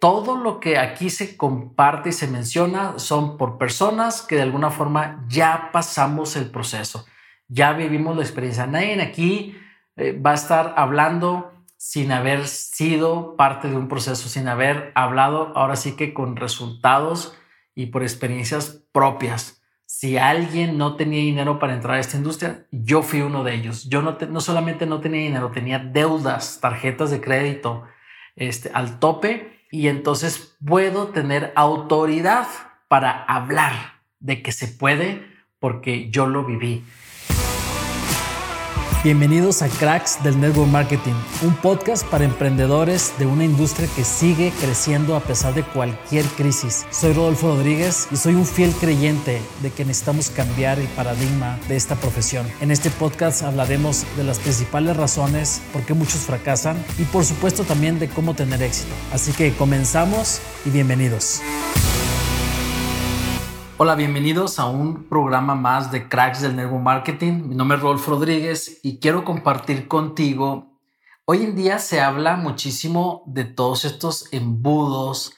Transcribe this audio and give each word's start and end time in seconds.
todo 0.00 0.36
lo 0.36 0.60
que 0.60 0.78
aquí 0.78 1.10
se 1.10 1.36
comparte 1.36 2.08
y 2.08 2.12
se 2.12 2.26
menciona 2.26 2.98
son 2.98 3.36
por 3.36 3.58
personas 3.58 4.22
que 4.22 4.36
de 4.36 4.42
alguna 4.42 4.70
forma 4.70 5.24
ya 5.28 5.68
pasamos 5.72 6.36
el 6.36 6.50
proceso, 6.50 7.06
ya 7.48 7.74
vivimos 7.74 8.16
la 8.16 8.22
experiencia. 8.22 8.66
Nadie 8.66 9.00
aquí 9.02 9.56
eh, 9.96 10.18
va 10.18 10.32
a 10.32 10.34
estar 10.34 10.74
hablando 10.76 11.52
sin 11.76 12.12
haber 12.12 12.46
sido 12.48 13.36
parte 13.36 13.68
de 13.68 13.76
un 13.76 13.88
proceso, 13.88 14.28
sin 14.28 14.48
haber 14.48 14.90
hablado 14.94 15.52
ahora 15.54 15.76
sí 15.76 15.96
que 15.96 16.14
con 16.14 16.36
resultados 16.36 17.36
y 17.74 17.86
por 17.86 18.02
experiencias 18.02 18.82
propias. 18.92 19.62
Si 19.84 20.16
alguien 20.16 20.78
no 20.78 20.96
tenía 20.96 21.20
dinero 21.20 21.58
para 21.58 21.74
entrar 21.74 21.96
a 21.96 22.00
esta 22.00 22.16
industria, 22.16 22.66
yo 22.70 23.02
fui 23.02 23.20
uno 23.20 23.44
de 23.44 23.54
ellos. 23.54 23.88
Yo 23.88 24.00
no, 24.00 24.16
no 24.30 24.40
solamente 24.40 24.86
no 24.86 25.00
tenía 25.00 25.20
dinero, 25.20 25.50
tenía 25.50 25.78
deudas, 25.78 26.58
tarjetas 26.60 27.10
de 27.10 27.20
crédito 27.20 27.84
este, 28.36 28.70
al 28.72 28.98
tope 28.98 29.59
y 29.70 29.88
entonces 29.88 30.56
puedo 30.64 31.08
tener 31.08 31.52
autoridad 31.54 32.46
para 32.88 33.24
hablar 33.24 34.00
de 34.18 34.42
que 34.42 34.52
se 34.52 34.68
puede 34.68 35.24
porque 35.58 36.10
yo 36.10 36.26
lo 36.26 36.44
viví. 36.44 36.84
Bienvenidos 39.02 39.62
a 39.62 39.68
Cracks 39.70 40.22
del 40.22 40.38
Network 40.38 40.70
Marketing, 40.70 41.14
un 41.40 41.54
podcast 41.54 42.06
para 42.08 42.26
emprendedores 42.26 43.14
de 43.18 43.24
una 43.24 43.46
industria 43.46 43.88
que 43.96 44.04
sigue 44.04 44.52
creciendo 44.60 45.16
a 45.16 45.20
pesar 45.20 45.54
de 45.54 45.62
cualquier 45.62 46.26
crisis. 46.26 46.84
Soy 46.90 47.14
Rodolfo 47.14 47.46
Rodríguez 47.48 48.08
y 48.10 48.16
soy 48.16 48.34
un 48.34 48.44
fiel 48.44 48.72
creyente 48.72 49.40
de 49.62 49.70
que 49.70 49.86
necesitamos 49.86 50.28
cambiar 50.28 50.78
el 50.78 50.86
paradigma 50.88 51.58
de 51.66 51.76
esta 51.76 51.96
profesión. 51.96 52.46
En 52.60 52.70
este 52.70 52.90
podcast 52.90 53.42
hablaremos 53.42 54.04
de 54.18 54.24
las 54.24 54.38
principales 54.38 54.94
razones 54.98 55.62
por 55.72 55.80
qué 55.86 55.94
muchos 55.94 56.20
fracasan 56.20 56.76
y 56.98 57.04
por 57.04 57.24
supuesto 57.24 57.64
también 57.64 57.98
de 57.98 58.10
cómo 58.10 58.34
tener 58.34 58.62
éxito. 58.62 58.92
Así 59.14 59.32
que 59.32 59.54
comenzamos 59.54 60.42
y 60.66 60.68
bienvenidos. 60.68 61.40
Hola, 63.82 63.94
bienvenidos 63.94 64.58
a 64.58 64.66
un 64.66 65.08
programa 65.08 65.54
más 65.54 65.90
de 65.90 66.06
Cracks 66.06 66.42
del 66.42 66.54
Network 66.54 66.82
Marketing. 66.82 67.48
Mi 67.48 67.54
nombre 67.54 67.78
es 67.78 67.82
Rolf 67.82 68.06
Rodríguez 68.08 68.78
y 68.82 69.00
quiero 69.00 69.24
compartir 69.24 69.88
contigo. 69.88 70.78
Hoy 71.24 71.44
en 71.44 71.56
día 71.56 71.78
se 71.78 72.02
habla 72.02 72.36
muchísimo 72.36 73.22
de 73.26 73.46
todos 73.46 73.86
estos 73.86 74.30
embudos 74.34 75.34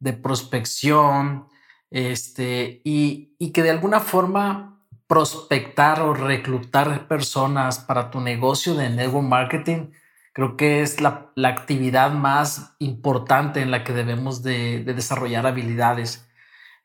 de 0.00 0.12
prospección 0.12 1.46
este, 1.88 2.82
y, 2.84 3.34
y 3.38 3.52
que 3.52 3.62
de 3.62 3.70
alguna 3.70 4.00
forma 4.00 4.84
prospectar 5.06 6.02
o 6.02 6.12
reclutar 6.12 7.08
personas 7.08 7.78
para 7.78 8.10
tu 8.10 8.20
negocio 8.20 8.74
de 8.74 8.90
network 8.90 9.26
marketing 9.26 9.92
creo 10.34 10.58
que 10.58 10.82
es 10.82 11.00
la, 11.00 11.32
la 11.36 11.48
actividad 11.48 12.12
más 12.12 12.76
importante 12.80 13.62
en 13.62 13.70
la 13.70 13.82
que 13.82 13.94
debemos 13.94 14.42
de, 14.42 14.84
de 14.84 14.92
desarrollar 14.92 15.46
habilidades. 15.46 16.27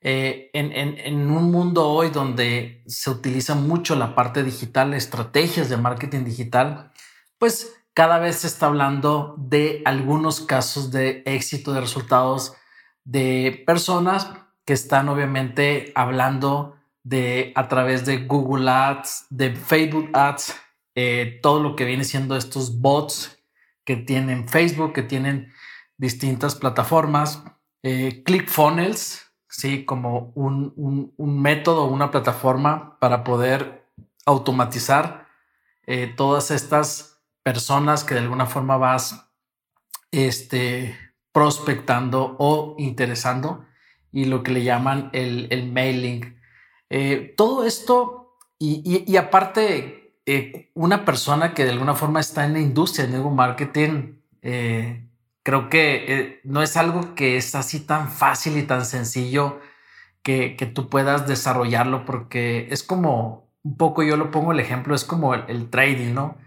Eh, 0.06 0.50
en, 0.52 1.32
un 1.32 1.50
mundo 1.50 1.88
hoy 1.88 2.10
donde 2.10 2.84
se 2.88 3.10
utiliza 3.10 3.56
mucho 3.56 3.96
la 3.96 4.16
parte 4.16 4.44
digital, 4.44 4.94
estrategias 4.94 5.70
de 5.70 5.78
marketing 5.78 6.26
digital, 6.26 6.92
pues 7.38 7.74
cada 7.94 8.20
vez 8.20 8.38
se 8.38 8.48
está 8.48 8.66
hablando 8.66 9.36
de 9.38 9.82
algunos 9.86 10.42
casos 10.42 10.92
de 10.92 11.24
éxito, 11.26 11.72
de 11.72 11.80
resultados 11.80 12.54
de 13.06 13.64
personas 13.66 14.30
que 14.66 14.74
están 14.74 15.08
obviamente 15.08 15.94
hablando 15.96 16.76
de 17.04 17.54
a 17.56 17.70
través 17.70 18.06
de 18.06 18.26
Google 18.26 18.70
Ads, 18.70 19.28
de 19.30 19.56
Facebook 19.56 20.10
Ads, 20.14 20.56
eh, 20.96 21.40
todo 21.42 21.62
lo 21.64 21.78
que 21.78 21.86
viene 21.86 22.04
siendo 22.04 22.36
estos 22.36 22.82
bots 22.82 23.40
que 23.86 23.96
tienen 23.96 24.50
Facebook, 24.50 24.94
que 24.94 25.04
tienen 25.04 25.52
distintas 25.98 26.56
plataformas, 26.56 27.44
eh, 27.84 28.24
ClickFunnels, 28.26 29.33
¿sí? 29.54 29.86
Como 29.86 30.32
un, 30.36 30.74
un, 31.16 31.42
método, 31.42 31.86
una 31.86 32.12
plataforma 32.12 32.98
para 33.00 33.24
poder 33.24 33.88
automatizar 34.26 35.28
eh, 35.86 36.12
todas 36.16 36.52
estas 36.52 37.22
personas 37.44 38.04
que 38.04 38.16
de 38.16 38.22
alguna 38.22 38.48
forma 38.48 38.78
vas 38.78 39.30
este, 40.12 40.98
prospectando 41.32 42.36
o 42.40 42.76
interesando 42.80 43.66
y 44.12 44.26
lo 44.26 44.42
que 44.44 44.52
le 44.52 44.64
llaman 44.64 45.10
el, 45.14 45.72
mailing. 45.72 46.40
Eh, 46.90 47.34
todo 47.38 47.66
esto 47.66 48.38
y, 48.58 49.04
y, 49.08 49.18
aparte 49.18 50.20
eh, 50.26 50.72
una 50.74 51.06
persona 51.06 51.54
que 51.54 51.66
de 51.66 51.72
alguna 51.72 51.96
forma 51.96 52.20
está 52.20 52.46
en 52.46 52.54
la 52.54 52.60
industria 52.60 53.08
de 53.08 53.20
marketing 53.20 54.16
creo 55.44 55.70
que 55.70 56.06
eh, 56.08 56.42
no 56.44 56.64
es 56.64 56.78
algo 56.78 57.16
que 57.16 57.38
es 57.38 57.54
así 57.56 57.82
tan 57.82 58.10
fácil 58.10 58.58
y 58.58 58.64
tan 58.64 58.86
sencillo 58.86 59.60
que, 60.24 60.56
que, 60.56 60.66
tú 60.66 60.90
puedas 60.90 61.28
desarrollarlo 61.28 62.06
porque 62.06 62.68
es 62.72 62.82
como 62.84 63.44
un 63.64 63.78
poco, 63.78 64.04
yo 64.04 64.18
lo 64.18 64.32
pongo 64.32 64.52
el 64.52 64.60
ejemplo, 64.60 64.96
es 64.96 65.06
como 65.06 65.34
el, 65.34 65.70
trading, 65.70 66.14
¿no? 66.14 66.38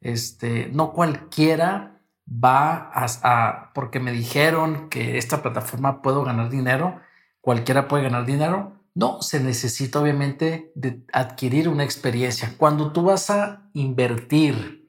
Este, 0.00 0.68
no 0.72 0.92
cualquiera 0.92 2.02
va 2.28 2.90
a, 2.92 3.72
porque 3.74 4.00
me 4.00 4.12
dijeron 4.12 4.88
que 4.88 5.18
esta 5.18 5.42
plataforma 5.42 6.02
puedo 6.02 6.24
ganar 6.24 6.50
dinero, 6.50 7.00
cualquiera 7.40 7.88
puede 7.88 8.04
ganar 8.04 8.26
dinero. 8.26 8.72
No, 8.94 9.20
se 9.20 9.40
necesita 9.40 10.00
obviamente 10.00 10.72
de 10.74 11.02
adquirir 11.12 11.68
una 11.68 11.84
experiencia. 11.84 12.54
Cuando 12.56 12.92
tú 12.92 13.02
vas 13.02 13.28
a 13.30 13.68
invertir 13.74 14.85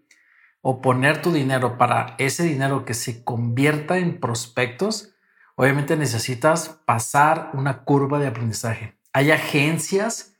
o 0.70 0.82
poner 0.82 1.22
tu 1.22 1.32
dinero 1.32 1.78
para 1.78 2.18
ese 2.18 2.44
dinero 2.44 2.84
que 2.84 2.94
se 2.94 3.24
convierta 3.24 4.00
en 4.00 4.20
prospectos, 4.20 5.16
obviamente 5.56 5.96
necesitas 5.96 6.82
pasar 6.84 7.52
una 7.54 7.86
curva 7.86 8.20
de 8.20 8.28
aprendizaje. 8.28 8.98
Hay 9.14 9.32
agencias 9.32 10.36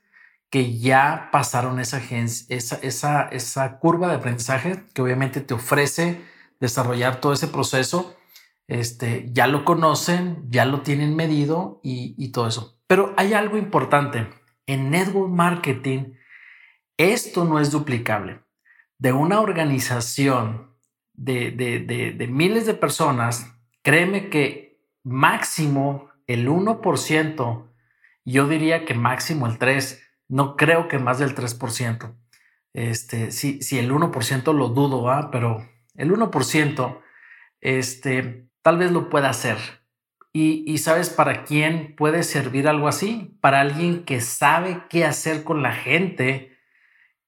que 0.50 0.78
ya 0.78 1.30
pasaron 1.32 1.80
esa, 1.80 1.98
curva 3.80 4.08
de 4.08 4.16
aprendizaje 4.16 4.84
que 4.92 5.00
obviamente 5.00 5.40
te 5.40 5.54
ofrece 5.54 6.20
desarrollar 6.60 7.22
todo 7.22 7.32
ese 7.32 7.48
proceso. 7.48 8.14
Este, 8.66 9.30
ya 9.32 9.46
lo 9.46 9.64
conocen, 9.64 10.44
ya 10.50 10.66
lo 10.66 10.82
tienen 10.82 11.16
medido 11.16 11.80
y 11.82 12.32
todo 12.32 12.48
eso. 12.48 12.78
Pero 12.86 13.14
hay 13.16 13.32
algo 13.32 13.56
importante. 13.56 14.28
En 14.66 14.90
network 14.90 15.30
marketing, 15.30 16.16
esto 16.98 17.46
no 17.46 17.60
es 17.60 17.70
duplicable 17.70 18.42
de 18.98 19.12
una 19.12 19.40
organización 19.40 20.74
de, 21.14 22.28
miles 22.30 22.66
de 22.66 22.74
personas, 22.74 23.54
créeme 23.82 24.28
que 24.28 24.82
máximo 25.04 26.10
el 26.26 26.48
1%, 26.48 27.68
yo 28.24 28.48
diría 28.48 28.84
que 28.84 28.94
máximo 28.94 29.46
el 29.46 29.58
3%, 29.58 30.00
no 30.28 30.56
creo 30.56 30.88
que 30.88 30.98
más 30.98 31.18
del 31.18 31.34
3%. 31.34 32.14
Este, 32.74 33.30
si, 33.30 33.62
si 33.62 33.78
el 33.78 33.90
1% 33.90 34.52
lo 34.52 34.68
dudo, 34.68 35.08
¿ah? 35.10 35.30
pero 35.32 35.66
el 35.94 36.12
1%, 36.12 37.00
este, 37.60 38.48
tal 38.62 38.78
vez 38.78 38.92
lo 38.92 39.08
pueda 39.08 39.30
hacer. 39.30 39.56
Y, 40.34 40.70
y, 40.70 40.78
sabes 40.78 41.08
para 41.08 41.44
quién 41.44 41.96
puede 41.96 42.22
servir 42.22 42.68
algo 42.68 42.86
así? 42.86 43.38
Para 43.40 43.60
alguien 43.60 44.04
que 44.04 44.20
sabe 44.20 44.82
qué 44.90 45.06
hacer 45.06 45.42
con 45.42 45.62
la 45.62 45.72
gente 45.72 46.57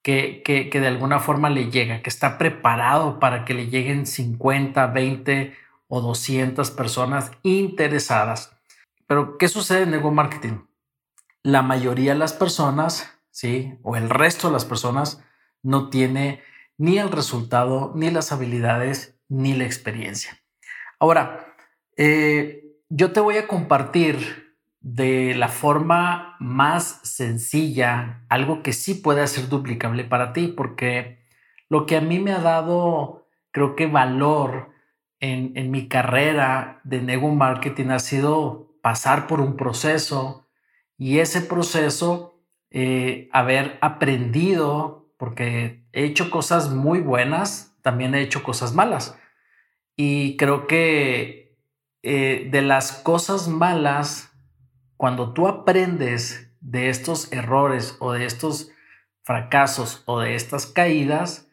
que, 0.03 0.43
que, 0.43 0.81
de 0.81 0.87
alguna 0.87 1.19
forma 1.21 1.51
le 1.51 1.71
llega, 1.71 2.03
que 2.03 2.11
está 2.11 2.39
preparado 2.39 3.19
para 3.19 3.45
que 3.45 3.55
le 3.55 3.69
lleguen 3.69 4.07
50, 4.07 4.87
20 4.87 5.55
o 5.89 6.01
200 6.01 6.71
personas 6.71 7.33
interesadas. 7.43 8.57
Pero, 9.07 9.37
¿qué 9.39 9.49
sucede 9.49 9.83
en 9.83 9.91
Nego 9.91 10.11
Marketing? 10.11 10.65
La 11.43 11.63
mayoría 11.63 12.13
de 12.13 12.19
las 12.19 12.33
personas, 12.33 13.19
¿sí? 13.31 13.79
O 13.83 13.97
el 13.97 14.09
resto 14.09 14.49
de 14.49 14.55
las 14.55 14.65
personas 14.65 15.23
no 15.63 15.91
tiene 15.91 16.43
ni 16.79 16.99
el 16.99 17.11
resultado, 17.11 17.93
ni 17.95 18.11
las 18.11 18.33
habilidades, 18.33 19.19
ni 19.29 19.55
la 19.55 19.65
experiencia. 19.65 20.41
Ahora, 20.99 21.55
eh, 21.97 22.79
yo 22.89 23.13
te 23.13 23.21
voy 23.21 23.37
a 23.37 23.47
compartir 23.47 24.50
de 24.81 25.35
la 25.35 25.49
forma 25.49 26.37
más 26.41 27.01
sencilla, 27.03 28.25
algo 28.29 28.63
que 28.63 28.73
sí 28.73 28.95
puede 28.95 29.27
ser 29.27 29.49
duplicable 29.49 30.05
para 30.05 30.33
ti, 30.33 30.49
porque 30.49 31.21
lo 31.69 31.87
que 31.87 31.97
a 31.97 32.01
mí 32.01 32.19
me 32.19 32.33
ha 32.33 32.41
dado, 32.41 33.29
creo 33.51 33.77
que 33.77 33.87
valor 33.87 34.71
en, 35.21 35.71
mi 35.71 35.87
carrera 35.87 36.81
de 36.85 37.03
nego 37.03 37.29
marketing 37.35 37.89
ha 37.89 37.99
sido 37.99 38.75
pasar 38.83 39.27
por 39.27 39.41
un 39.41 39.57
proceso 39.57 40.49
y 40.97 41.19
ese 41.19 41.43
proceso, 41.43 42.43
eh, 42.71 43.29
haber 43.33 43.79
aprendido, 43.83 45.13
porque 45.19 45.85
he 45.93 46.05
hecho 46.05 46.31
cosas 46.31 46.71
muy 46.71 47.01
buenas, 47.01 47.77
también 47.83 48.15
he 48.15 48.23
hecho 48.23 48.43
cosas 48.43 48.75
malas. 48.75 49.19
Y 49.97 50.37
creo 50.37 50.67
que 50.67 51.59
eh, 52.03 52.49
de 52.51 52.63
las 52.63 52.93
cosas 52.93 53.49
malas, 53.49 54.30
cuando 55.01 55.33
tú 55.33 55.49
aprendes 55.49 56.53
de 56.61 56.91
estos 56.91 57.33
errores 57.33 57.97
o 58.01 58.13
de 58.13 58.27
estos 58.27 58.71
fracasos 59.23 60.03
o 60.05 60.21
de 60.21 60.35
estas 60.35 60.67
caídas, 60.67 61.49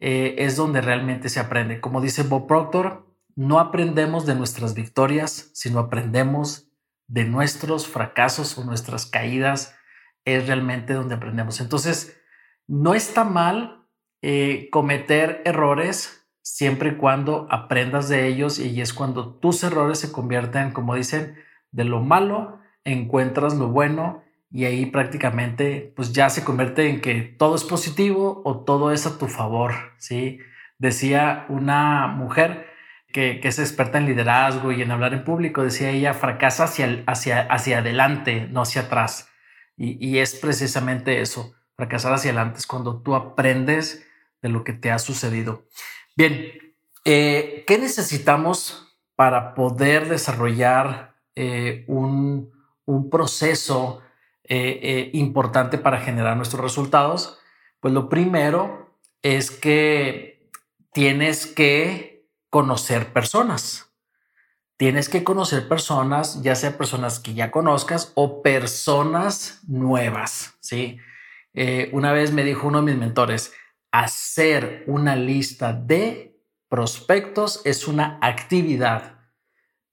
eh, 0.00 0.36
es 0.38 0.56
donde 0.56 0.80
realmente 0.80 1.28
se 1.28 1.38
aprende. 1.38 1.82
Como 1.82 2.00
dice 2.00 2.22
Bob 2.22 2.46
Proctor, 2.46 3.06
no 3.34 3.60
aprendemos 3.60 4.24
de 4.24 4.34
nuestras 4.34 4.72
victorias, 4.72 5.50
sino 5.52 5.78
aprendemos 5.78 6.70
de 7.06 7.24
nuestros 7.24 7.86
fracasos 7.86 8.56
o 8.56 8.64
nuestras 8.64 9.04
caídas. 9.04 9.76
Es 10.24 10.46
realmente 10.46 10.94
donde 10.94 11.16
aprendemos. 11.16 11.60
Entonces, 11.60 12.18
no 12.66 12.94
está 12.94 13.24
mal 13.24 13.86
eh, 14.22 14.70
cometer 14.72 15.42
errores 15.44 16.26
siempre 16.40 16.92
y 16.92 16.96
cuando 16.96 17.46
aprendas 17.50 18.08
de 18.08 18.26
ellos 18.26 18.58
y 18.58 18.80
es 18.80 18.94
cuando 18.94 19.34
tus 19.34 19.62
errores 19.64 19.98
se 19.98 20.10
convierten, 20.10 20.72
como 20.72 20.94
dicen, 20.94 21.36
de 21.72 21.84
lo 21.84 22.00
malo 22.00 22.64
encuentras 22.86 23.54
lo 23.54 23.68
bueno 23.68 24.22
y 24.50 24.64
ahí 24.64 24.86
prácticamente 24.86 25.92
pues 25.94 26.12
ya 26.12 26.30
se 26.30 26.44
convierte 26.44 26.88
en 26.88 27.00
que 27.00 27.22
todo 27.22 27.56
es 27.56 27.64
positivo 27.64 28.42
o 28.44 28.64
todo 28.64 28.92
es 28.92 29.06
a 29.06 29.18
tu 29.18 29.26
favor, 29.26 29.72
¿sí? 29.98 30.38
Decía 30.78 31.46
una 31.48 32.06
mujer 32.06 32.66
que, 33.12 33.40
es 33.42 33.58
experta 33.58 33.98
en 33.98 34.06
liderazgo 34.06 34.72
y 34.72 34.82
en 34.82 34.90
hablar 34.90 35.14
en 35.14 35.24
público, 35.24 35.62
decía 35.62 35.90
ella, 35.90 36.14
fracasa 36.14 36.64
hacia, 36.64 37.02
hacia, 37.06 37.40
hacia 37.40 37.78
adelante, 37.78 38.46
no 38.50 38.62
hacia 38.62 38.82
atrás. 38.82 39.30
Y, 39.76 40.04
y 40.06 40.18
es 40.18 40.34
precisamente 40.34 41.20
eso, 41.20 41.54
fracasar 41.76 42.12
hacia 42.12 42.30
adelante 42.30 42.58
es 42.58 42.66
cuando 42.66 43.02
tú 43.02 43.14
aprendes 43.14 44.06
de 44.42 44.48
lo 44.48 44.64
que 44.64 44.72
te 44.72 44.90
ha 44.90 44.98
sucedido. 44.98 45.64
Bien, 46.14 46.52
eh, 47.04 47.64
¿qué 47.66 47.78
necesitamos 47.78 48.98
para 49.16 49.54
poder 49.54 50.08
desarrollar 50.08 51.16
eh, 51.34 51.84
un, 51.88 52.52
un, 52.86 53.10
proceso 53.10 54.00
eh, 54.44 55.10
importante 55.12 55.76
para 55.78 56.00
generar 56.00 56.36
nuestros 56.36 56.62
resultados? 56.62 57.38
Pues 57.80 57.92
lo 57.92 58.08
primero 58.08 58.98
es 59.22 59.50
que 59.50 60.50
tienes 60.92 61.46
que 61.46 62.26
conocer 62.48 63.12
personas. 63.12 63.92
Tienes 64.78 65.08
que 65.08 65.24
conocer 65.24 65.68
personas, 65.68 66.42
ya 66.42 66.54
sea 66.54 66.78
personas 66.78 67.18
que 67.18 67.34
ya 67.34 67.50
conozcas 67.50 68.12
o 68.14 68.42
personas 68.42 69.60
nuevas, 69.66 70.54
¿sí? 70.60 70.98
una 71.92 72.12
vez 72.12 72.32
me 72.32 72.44
dijo 72.44 72.68
uno 72.68 72.82
de 72.82 72.92
mis 72.92 73.00
mentores, 73.00 73.54
hacer 73.90 74.84
una 74.86 75.16
lista 75.16 75.72
de 75.72 76.38
prospectos 76.68 77.62
es 77.64 77.88
una 77.88 78.18
actividad, 78.20 79.20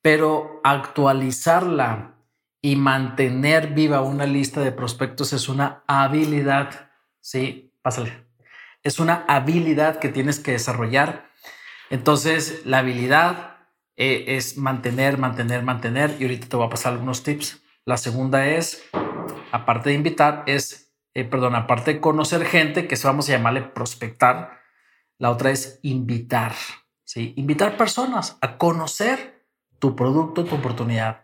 pero 0.02 0.60
actualizarla 0.64 2.13
y 2.64 2.78
mantener 2.78 3.74
viva 3.74 4.02
una 4.02 4.26
lista 4.26 4.62
de 4.62 4.72
prospectos 4.72 5.34
es 5.34 5.50
una 5.50 5.84
habilidad. 5.86 6.92
Sí, 7.20 7.74
pásale. 7.82 8.26
Es 8.84 9.00
una 9.00 9.26
habilidad 9.28 10.00
que 10.00 10.08
tienes 10.08 10.40
que 10.40 10.54
desarrollar. 10.54 11.30
Entonces, 11.90 12.66
la 12.66 12.80
habilidad 12.80 13.58
eh, 13.98 14.24
es 14.30 14.58
mantener, 14.58 15.18
mantener, 15.18 15.62
mantener. 15.62 16.16
Y 16.20 16.24
ahorita 16.24 16.48
te 16.48 16.56
voy 16.56 16.66
a 16.66 16.70
pasar 16.70 16.94
algunos 16.94 17.22
tips. 17.22 17.62
La 17.84 17.98
segunda 17.98 18.48
es, 18.48 18.82
aparte 19.52 19.90
de 19.90 19.96
invitar, 19.96 20.44
es 20.48 20.84
eh, 21.16 21.26
perdón, 21.26 21.56
aparte 21.56 21.96
de 21.96 22.02
conocer 22.02 22.46
gente, 22.46 22.88
que 22.88 22.96
se 22.96 23.08
vamos 23.08 23.30
a 23.30 23.34
llamarle 23.34 23.62
prospectar, 23.62 24.62
la 25.20 25.30
otra 25.30 25.52
es 25.52 25.80
invitar, 25.84 26.54
¿sí? 27.04 27.34
Invitar 27.36 27.78
personas 27.78 28.38
a 28.42 28.58
conocer 28.58 29.46
tu 29.80 29.96
producto, 29.96 30.44
tu 30.46 30.56
oportunidad. 30.56 31.23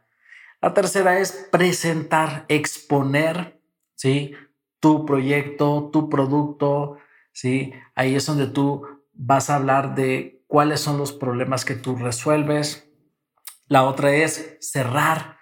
La 0.62 0.74
tercera 0.74 1.20
es 1.20 1.48
presentar, 1.52 2.46
exponer, 2.50 3.62
¿sí? 3.96 4.34
Tu 4.82 5.06
proyecto, 5.06 5.90
tu 5.92 6.10
producto, 6.10 6.98
¿sí? 7.32 7.74
Ahí 7.96 8.16
es 8.16 8.26
donde 8.26 8.48
tú 8.48 8.86
vas 9.14 9.50
a 9.50 9.56
hablar 9.56 9.96
de 9.96 10.44
cuáles 10.48 10.82
son 10.82 10.98
los 10.98 11.14
problemas 11.14 11.64
que 11.64 11.76
tú 11.76 11.96
resuelves. 11.96 12.90
La 13.68 13.84
otra 13.84 14.12
es 14.12 14.58
cerrar 14.60 15.38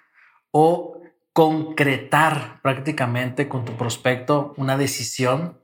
o 0.51 1.01
concretar 1.33 2.61
prácticamente 2.61 3.47
con 3.47 3.65
tu 3.65 3.73
prospecto 3.73 4.53
una 4.57 4.77
decisión. 4.77 5.61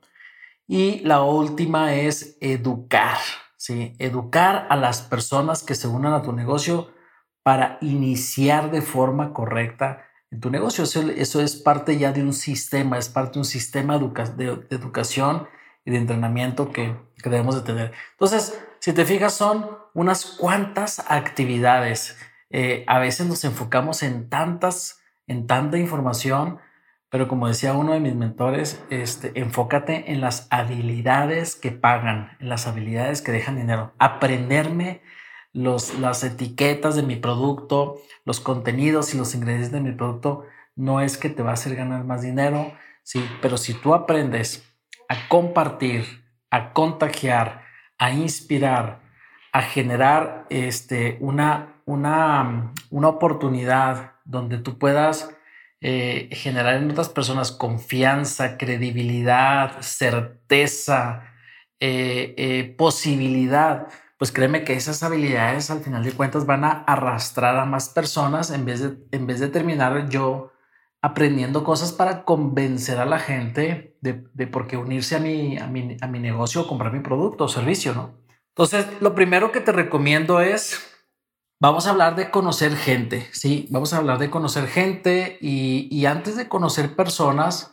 Y 0.66 1.00
la 1.00 1.22
última 1.22 1.94
es 1.94 2.38
educar, 2.40 3.18
¿sí? 3.56 3.94
Educar 3.98 4.66
a 4.70 4.76
las 4.76 5.02
personas 5.02 5.62
que 5.62 5.74
se 5.74 5.86
unan 5.86 6.14
a 6.14 6.22
tu 6.22 6.32
negocio 6.32 6.93
para 7.44 7.78
iniciar 7.80 8.72
de 8.72 8.82
forma 8.82 9.32
correcta 9.32 10.06
en 10.32 10.40
tu 10.40 10.50
negocio. 10.50 10.82
Eso, 10.82 11.40
es 11.40 11.54
parte 11.54 11.96
ya 11.96 12.10
de 12.10 12.22
un 12.22 12.32
sistema, 12.32 12.98
es 12.98 13.08
parte 13.08 13.34
de 13.34 13.38
un 13.38 13.44
sistema 13.44 13.96
de, 13.98 14.66
educación 14.70 15.46
y 15.84 15.92
de 15.92 15.98
entrenamiento 15.98 16.72
que, 16.72 16.96
debemos 17.22 17.54
de 17.54 17.62
tener. 17.62 17.92
Entonces, 18.10 18.60
si 18.80 18.92
te 18.92 19.04
fijas, 19.04 19.34
son 19.34 19.78
unas 19.94 20.24
cuantas 20.26 21.04
actividades. 21.08 22.18
Eh, 22.50 22.84
a 22.88 22.98
veces 22.98 23.26
nos 23.26 23.44
enfocamos 23.44 24.02
en 24.02 24.28
tantas 24.28 25.00
en 25.26 25.46
tanta 25.46 25.78
información, 25.78 26.58
pero 27.08 27.28
como 27.28 27.48
decía 27.48 27.74
uno 27.74 27.92
de 27.92 28.00
mis 28.00 28.14
mentores, 28.14 28.82
este, 28.90 29.32
enfócate 29.38 30.12
en 30.12 30.20
las 30.20 30.48
habilidades 30.50 31.56
que 31.56 31.70
pagan, 31.70 32.36
en 32.40 32.48
las 32.48 32.66
habilidades 32.66 33.22
que 33.22 33.32
dejan 33.32 33.56
dinero. 33.56 33.92
Aprenderme 33.98 35.02
los, 35.54 35.98
las 35.98 36.22
etiquetas 36.24 36.96
de 36.96 37.02
mi 37.02 37.16
producto, 37.16 38.02
los 38.26 38.40
contenidos 38.40 39.14
y 39.14 39.16
los 39.16 39.34
ingredientes 39.34 39.72
de 39.72 39.80
mi 39.80 39.92
producto, 39.92 40.44
no 40.76 41.00
es 41.00 41.16
que 41.16 41.30
te 41.30 41.42
va 41.42 41.50
a 41.50 41.54
hacer 41.54 41.76
ganar 41.76 42.04
más 42.04 42.20
dinero, 42.20 42.72
sí, 43.02 43.24
pero 43.40 43.56
si 43.56 43.72
tú 43.72 43.94
aprendes 43.94 44.70
a 45.08 45.28
compartir, 45.28 46.04
a 46.50 46.72
contagiar, 46.72 47.62
a 47.96 48.10
inspirar, 48.10 49.00
a 49.52 49.62
generar 49.62 50.46
este, 50.50 51.16
una, 51.20 51.80
una, 51.86 52.72
una 52.90 53.08
oportunidad 53.08 54.12
donde 54.24 54.58
tú 54.58 54.78
puedas 54.78 55.30
eh, 55.80 56.30
generar 56.32 56.76
en 56.76 56.90
otras 56.90 57.10
personas 57.10 57.52
confianza, 57.52 58.56
credibilidad, 58.56 59.80
certeza, 59.82 61.34
eh, 61.78 62.34
eh, 62.38 62.74
posibilidad, 62.78 63.88
pues 64.24 64.32
créeme 64.32 64.64
que 64.64 64.72
esas 64.72 65.02
habilidades 65.02 65.70
al 65.70 65.80
final 65.80 66.02
de 66.02 66.12
cuentas 66.12 66.46
van 66.46 66.64
a 66.64 66.82
arrastrar 66.86 67.58
a 67.58 67.66
más 67.66 67.90
personas 67.90 68.50
en 68.50 68.64
vez 68.64 68.80
de, 68.80 68.96
en 69.12 69.26
vez 69.26 69.38
de 69.38 69.48
terminar 69.48 70.08
yo 70.08 70.50
aprendiendo 71.02 71.62
cosas 71.62 71.92
para 71.92 72.24
convencer 72.24 73.00
a 73.00 73.04
la 73.04 73.18
gente 73.18 73.98
de, 74.00 74.24
de 74.32 74.46
por 74.46 74.66
qué 74.66 74.78
unirse 74.78 75.16
a 75.16 75.18
mi, 75.18 75.58
a, 75.58 75.66
mi, 75.66 75.98
a 76.00 76.06
mi 76.06 76.20
negocio 76.20 76.62
o 76.62 76.66
comprar 76.66 76.90
mi 76.90 77.00
producto 77.00 77.44
o 77.44 77.48
servicio, 77.48 77.92
¿no? 77.92 78.14
Entonces, 78.48 78.86
lo 79.02 79.14
primero 79.14 79.52
que 79.52 79.60
te 79.60 79.72
recomiendo 79.72 80.40
es 80.40 80.80
Vamos 81.60 81.86
a 81.86 81.90
hablar 81.90 82.16
de 82.16 82.30
conocer 82.30 82.76
gente, 82.76 83.28
sí, 83.32 83.68
vamos 83.70 83.94
a 83.94 83.98
hablar 83.98 84.18
de 84.18 84.28
conocer 84.28 84.66
gente 84.66 85.38
y, 85.40 86.04
antes 86.04 86.36
de 86.36 86.48
conocer 86.48 86.96
personas, 86.96 87.72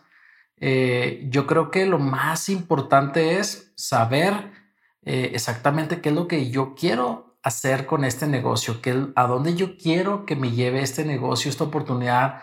eh, 0.57 1.25
yo 1.29 1.45
creo 1.47 1.71
que 1.71 1.85
lo 1.87 1.97
más 1.97 2.47
importante 2.47 3.39
es 3.39 3.73
saber 3.75 4.60
eh, 5.03 5.31
exactamente 5.33 6.01
qué 6.01 6.09
es 6.09 6.15
lo 6.15 6.27
que 6.27 6.49
yo 6.49 6.75
quiero 6.75 7.37
hacer 7.43 7.85
con 7.85 8.05
este 8.05 8.27
negocio, 8.27 8.81
qué, 8.81 9.07
a 9.15 9.27
dónde 9.27 9.55
yo 9.55 9.77
quiero 9.77 10.25
que 10.25 10.35
me 10.35 10.51
lleve 10.51 10.81
este 10.81 11.05
negocio, 11.05 11.49
esta 11.49 11.63
oportunidad, 11.63 12.41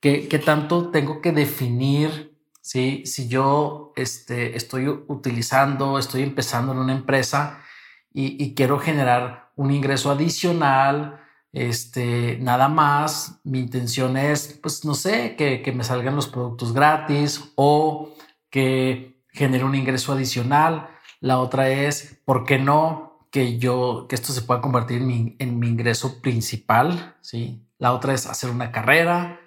qué, 0.00 0.28
qué 0.28 0.38
tanto 0.38 0.90
tengo 0.90 1.20
que 1.20 1.32
definir, 1.32 2.38
¿sí? 2.60 3.02
si 3.04 3.28
yo 3.28 3.92
este, 3.96 4.56
estoy 4.56 4.88
utilizando, 4.88 5.98
estoy 5.98 6.22
empezando 6.22 6.72
en 6.72 6.78
una 6.78 6.92
empresa 6.94 7.62
y, 8.12 8.42
y 8.42 8.54
quiero 8.54 8.78
generar 8.78 9.50
un 9.56 9.70
ingreso 9.70 10.10
adicional, 10.10 11.20
este, 11.52 12.38
nada 12.40 12.68
más. 12.68 13.40
Mi 13.44 13.60
intención 13.60 14.16
es, 14.16 14.58
pues, 14.62 14.84
no 14.84 14.94
sé, 14.94 15.36
que, 15.36 15.62
que 15.62 15.72
me 15.72 15.84
salgan 15.84 16.16
los 16.16 16.28
productos 16.28 16.72
gratis 16.72 17.52
o 17.56 18.14
que 18.50 19.22
genere 19.32 19.64
un 19.64 19.74
ingreso 19.74 20.12
adicional. 20.12 20.88
La 21.20 21.38
otra 21.38 21.70
es, 21.70 22.20
¿por 22.24 22.44
qué 22.44 22.58
no 22.58 23.28
que 23.30 23.58
yo, 23.58 24.06
que 24.08 24.14
esto 24.14 24.32
se 24.32 24.42
pueda 24.42 24.60
convertir 24.60 25.02
en 25.02 25.58
mi, 25.58 25.68
ingreso 25.68 26.20
principal? 26.22 27.16
Sí. 27.20 27.66
La 27.78 27.92
otra 27.92 28.14
es 28.14 28.26
hacer 28.26 28.50
una 28.50 28.72
carrera. 28.72 29.40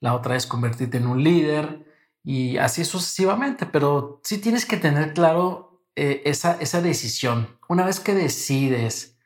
La 0.00 0.14
otra 0.14 0.36
es 0.36 0.46
convertirte 0.46 0.98
en 0.98 1.06
un 1.06 1.22
líder 1.22 1.86
y 2.22 2.58
así 2.58 2.84
sucesivamente. 2.84 3.66
Pero 3.66 4.20
sí 4.24 4.38
tienes 4.38 4.66
que 4.66 4.76
tener 4.76 5.14
claro 5.14 5.84
eh, 5.96 6.22
esa, 6.24 6.56
esa 6.60 6.80
decisión. 6.80 7.58
Una 7.68 7.84
vez 7.84 8.00
que 8.00 8.14
decides 8.14 9.18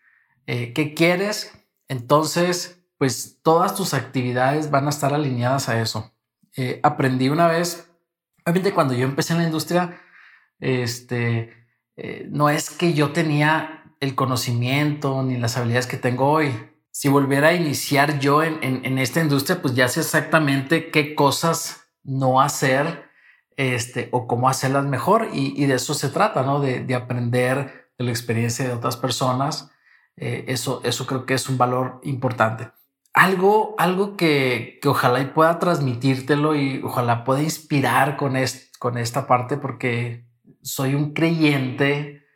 eh, 0.47 0.73
qué 0.73 0.95
quieres, 0.95 1.52
entonces, 1.88 2.83
pues 2.99 3.40
todas 3.42 3.75
tus 3.75 3.95
actividades 3.95 4.71
van 4.71 4.87
a 4.87 4.90
estar 4.90 5.12
alineadas 5.12 5.69
a 5.69 5.80
eso. 5.80 6.14
Eh, 6.57 6.80
aprendí 6.83 7.28
una 7.28 7.47
vez, 7.47 7.90
obviamente 8.45 8.73
cuando 8.73 8.95
yo 8.95 9.04
empecé 9.04 9.33
en 9.33 9.40
la 9.40 9.47
industria, 9.47 10.00
este, 10.61 11.60
eh, 12.02 12.26
no 12.30 12.49
es 12.49 12.71
que 12.71 12.95
yo 12.95 13.12
tenía 13.12 13.95
el 14.00 14.14
conocimiento 14.14 15.23
ni 15.23 15.37
las 15.37 15.59
habilidades 15.59 15.87
que 15.87 15.99
tengo 15.99 16.30
hoy. 16.30 16.50
Si 16.90 17.11
volviera 17.11 17.49
a 17.49 17.52
iniciar 17.52 18.19
yo 18.21 18.42
en, 18.42 18.99
esta 18.99 19.21
industria, 19.21 19.61
pues 19.61 19.75
ya 19.75 19.87
sé 19.87 20.00
exactamente 20.00 20.90
qué 20.90 21.14
cosas 21.14 21.88
no 22.02 22.40
hacer 22.40 23.11
este, 23.59 24.09
o 24.12 24.26
cómo 24.26 24.49
hacerlas 24.49 24.87
mejor. 24.87 25.28
Y, 25.35 25.66
de 25.66 25.75
eso 25.75 25.92
se 25.92 26.09
trata, 26.09 26.42
¿no? 26.42 26.61
De, 26.61 26.80
de 26.80 26.95
aprender 26.95 27.90
de 27.99 28.04
la 28.07 28.11
experiencia 28.11 28.66
de 28.66 28.73
otras 28.73 28.97
personas 28.97 29.71
Eh, 30.16 30.45
eso, 30.49 30.83
eso 30.85 31.07
creo 31.07 31.25
que 31.25 31.35
es 31.35 31.49
un 31.49 31.57
valor 31.57 32.00
importante. 32.02 32.71
Algo, 33.14 33.75
algo 33.78 34.16
que, 34.16 34.78
que 34.83 34.88
ojalá 34.88 35.35
pueda 35.35 35.59
transmitírtelo 35.59 36.54
y 36.54 36.83
ojalá 36.85 37.25
pueda 37.25 37.42
inspirar 37.42 38.16
con, 38.16 38.35
con 38.78 38.99
esta 38.99 39.26
parte 39.26 39.57
porque 39.57 40.30
soy 40.62 40.95
un 40.95 41.12
creyente 41.12 42.26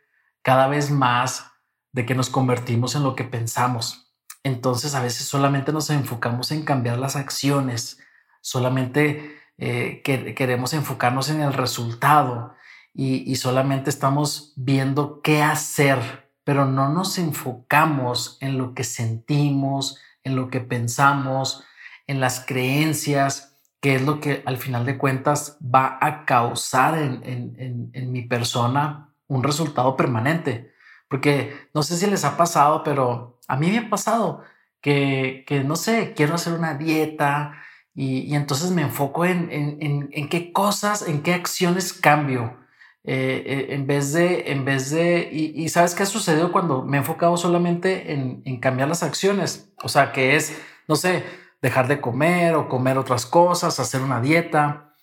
cada 0.41 0.67
vez 0.67 0.91
más 0.91 1.51
de 1.91 2.05
que 2.05 2.15
nos 2.15 2.29
convertimos 2.29 2.95
en 2.95 3.03
lo 3.03 3.15
que 3.15 3.23
pensamos. 3.23 4.13
Entonces 4.43 4.93
a 4.93 5.01
veces 5.01 5.25
solamente 5.25 5.71
nos 5.71 5.89
enfocamos 5.89 6.51
en 6.51 6.63
cambiar 6.63 6.99
las 6.99 7.15
acciones, 7.15 7.99
solamente 8.41 9.37
eh, 9.57 10.01
que 10.03 10.35
queremos 10.35 10.73
enfocarnos 10.73 11.29
en 11.29 11.41
el 11.41 11.53
resultado 11.53 12.53
y, 12.93 13.29
y 13.29 13.37
solamente 13.37 13.89
estamos 13.89 14.53
viendo 14.55 15.21
qué 15.21 15.41
hacer, 15.41 16.29
pero 16.43 16.65
no 16.65 16.89
nos 16.89 17.17
enfocamos 17.17 18.37
en 18.41 18.57
lo 18.57 18.75
que 18.75 18.83
sentimos, 18.83 19.97
en 20.23 20.35
lo 20.35 20.49
que 20.49 20.59
pensamos, 20.59 21.63
en 22.05 22.19
las 22.19 22.45
creencias, 22.45 23.54
que 23.85 23.93
es 23.93 24.01
lo 24.01 24.19
que 24.19 24.41
al 24.47 24.57
final 24.57 24.83
de 24.83 24.97
cuentas 24.97 25.59
va 25.61 25.99
a 26.01 26.25
causar 26.25 26.97
en, 26.97 27.21
en, 27.23 27.91
en, 27.93 28.11
mi 28.11 28.23
persona 28.23 29.13
un 29.27 29.43
resultado 29.43 29.95
permanente. 29.95 30.73
Porque 31.07 31.53
no 31.71 31.83
sé 31.83 31.95
si 31.95 32.07
les 32.07 32.25
ha 32.25 32.35
pasado, 32.35 32.81
pero 32.83 33.39
a 33.47 33.55
mí 33.57 33.69
me 33.69 33.77
ha 33.77 33.87
pasado 33.91 34.41
que, 34.81 35.43
que 35.45 35.63
no 35.63 35.75
sé, 35.75 36.13
quiero 36.15 36.33
hacer 36.33 36.53
una 36.53 36.73
dieta, 36.73 37.61
y, 37.93 38.33
entonces 38.33 38.71
me 38.71 38.81
enfoco 38.81 39.23
en, 39.23 39.49
en, 39.51 40.29
qué 40.29 40.51
cosas, 40.51 41.07
en 41.07 41.21
qué 41.21 41.35
acciones 41.35 41.93
cambio. 41.93 42.57
Eh, 43.03 43.43
eh, 43.45 43.67
en 43.75 43.85
vez 43.85 44.13
de, 44.13 44.51
en 44.51 44.65
vez 44.65 44.89
de, 44.89 45.29
y, 45.31 45.69
sabes 45.69 45.93
qué 45.93 46.01
ha 46.01 46.07
sucedido 46.07 46.51
cuando 46.51 46.81
me 46.81 46.97
he 46.97 47.01
enfocado 47.01 47.37
solamente 47.37 48.13
en, 48.13 48.41
en, 48.45 48.59
cambiar 48.59 48.87
las 48.89 49.03
acciones, 49.03 49.71
o 49.83 49.89
sea, 49.89 50.11
que 50.11 50.35
es, 50.35 50.59
no 50.87 50.95
sé, 50.95 51.23
dejar 51.65 51.87
de 51.87 51.99
comer 51.99 52.53
o 52.53 52.69
comer 52.69 52.99
otras 52.99 53.25
cosas, 53.25 53.79
hacer 53.79 54.01
una 54.01 54.21
dieta, 54.21 54.93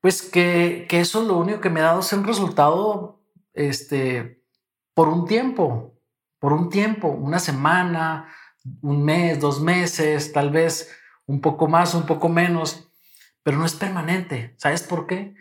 pues 0.00 0.22
que, 0.22 0.86
que 0.88 1.00
eso 1.00 1.24
lo 1.24 1.36
único 1.36 1.60
que 1.60 1.68
me 1.68 1.80
ha 1.80 1.86
dado 1.86 1.98
es 1.98 2.12
un 2.12 2.22
resultado, 2.22 3.24
este, 3.54 4.40
por 4.94 5.08
un 5.08 5.26
tiempo, 5.26 5.98
por 6.38 6.52
un 6.52 6.70
tiempo, 6.70 7.08
una 7.08 7.40
semana, 7.40 8.28
un 8.82 9.04
mes, 9.04 9.40
dos 9.40 9.60
meses, 9.60 10.32
tal 10.32 10.50
vez, 10.50 10.96
un 11.26 11.40
poco 11.40 11.66
más, 11.66 11.92
un 11.92 12.06
poco 12.06 12.28
menos, 12.28 12.88
pero 13.42 13.58
no 13.58 13.66
es 13.66 13.74
permanente. 13.74 14.54
¿Sabes 14.58 14.84
por 14.84 15.08
qué? 15.08 15.34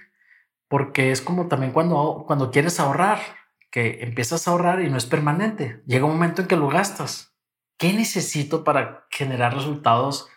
Porque 0.68 1.12
es 1.12 1.22
como 1.22 1.48
también 1.48 1.74
cuando, 1.74 2.24
cuando 2.26 2.50
quieres 2.50 2.80
ahorrar, 2.80 3.20
que 3.70 4.00
empiezas 4.02 4.48
a 4.48 4.52
ahorrar 4.52 4.82
y 4.82 4.90
no 4.90 4.98
es 4.98 5.06
permanente. 5.06 5.84
Llega 5.86 6.06
un 6.06 6.14
momento 6.14 6.42
en 6.42 6.48
que 6.48 6.56
lo 6.56 6.70
gastas. 6.70 7.38
¿Qué 7.78 7.94
necesito 7.94 8.64
para 8.64 9.06
generar 9.12 9.54
resultados 9.54 10.28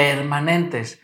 permanentes? 0.00 1.00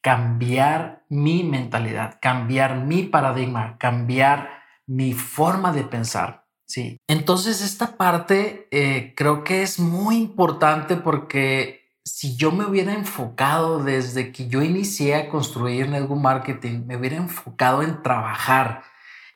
Cambiar 0.00 1.04
mi 1.08 1.44
mentalidad, 1.44 2.18
cambiar 2.20 2.76
mi 2.76 3.04
paradigma, 3.04 3.76
cambiar 3.78 4.62
mi 4.86 5.12
forma 5.12 5.72
de 5.72 5.84
pensar. 5.84 6.46
Sí. 6.66 6.98
Entonces 7.06 7.60
esta 7.60 7.96
parte 7.96 8.68
eh, 8.70 9.12
creo 9.16 9.44
que 9.44 9.62
es 9.62 9.78
muy 9.78 10.16
importante 10.16 10.96
porque 10.96 11.82
si 12.04 12.36
yo 12.36 12.50
me 12.50 12.64
hubiera 12.64 12.94
enfocado 12.94 13.84
desde 13.84 14.32
que 14.32 14.48
yo 14.48 14.62
inicié 14.62 15.14
a 15.14 15.28
construir 15.28 15.88
network 15.88 16.20
marketing, 16.20 16.86
me 16.86 16.96
hubiera 16.96 17.16
enfocado 17.16 17.82
en 17.82 18.02
trabajar, 18.02 18.82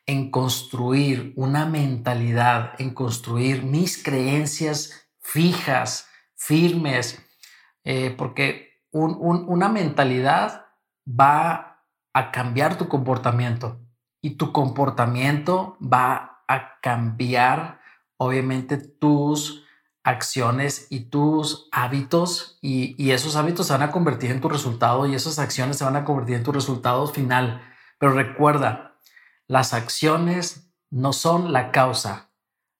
en 0.06 0.30
construir 0.30 1.32
una 1.36 1.66
mentalidad, 1.66 2.72
en 2.78 2.90
construir 2.94 3.62
mis 3.62 4.02
creencias 4.02 5.08
fijas, 5.20 6.08
firmes, 6.34 7.22
eh, 7.84 8.14
porque 8.16 8.75
una 8.96 9.68
mentalidad 9.68 10.66
va 11.08 11.82
a 12.12 12.30
cambiar 12.30 12.78
tu 12.78 12.88
comportamiento 12.88 13.80
y 14.22 14.30
tu 14.30 14.52
comportamiento 14.52 15.76
va 15.80 16.42
a 16.48 16.80
cambiar, 16.80 17.80
obviamente, 18.16 18.78
tus 18.78 19.66
acciones 20.06 20.86
y 20.90 21.10
tus 21.10 21.68
hábitos 21.72 22.58
y, 22.62 23.10
esos 23.10 23.34
hábitos 23.34 23.66
se 23.66 23.72
van 23.72 23.82
a 23.82 23.90
convertir 23.90 24.30
en 24.30 24.40
tu 24.40 24.48
resultado 24.48 25.04
y 25.06 25.14
esas 25.14 25.40
acciones 25.40 25.78
se 25.78 25.84
van 25.84 25.96
a 25.96 26.04
convertir 26.04 26.36
en 26.36 26.44
tu 26.44 26.52
resultado 26.52 27.06
final. 27.08 27.60
Pero 27.98 28.12
recuerda, 28.12 28.96
las 29.48 29.74
acciones 29.74 30.72
no 30.90 31.12
son 31.12 31.52
la 31.52 31.72
causa, 31.72 32.30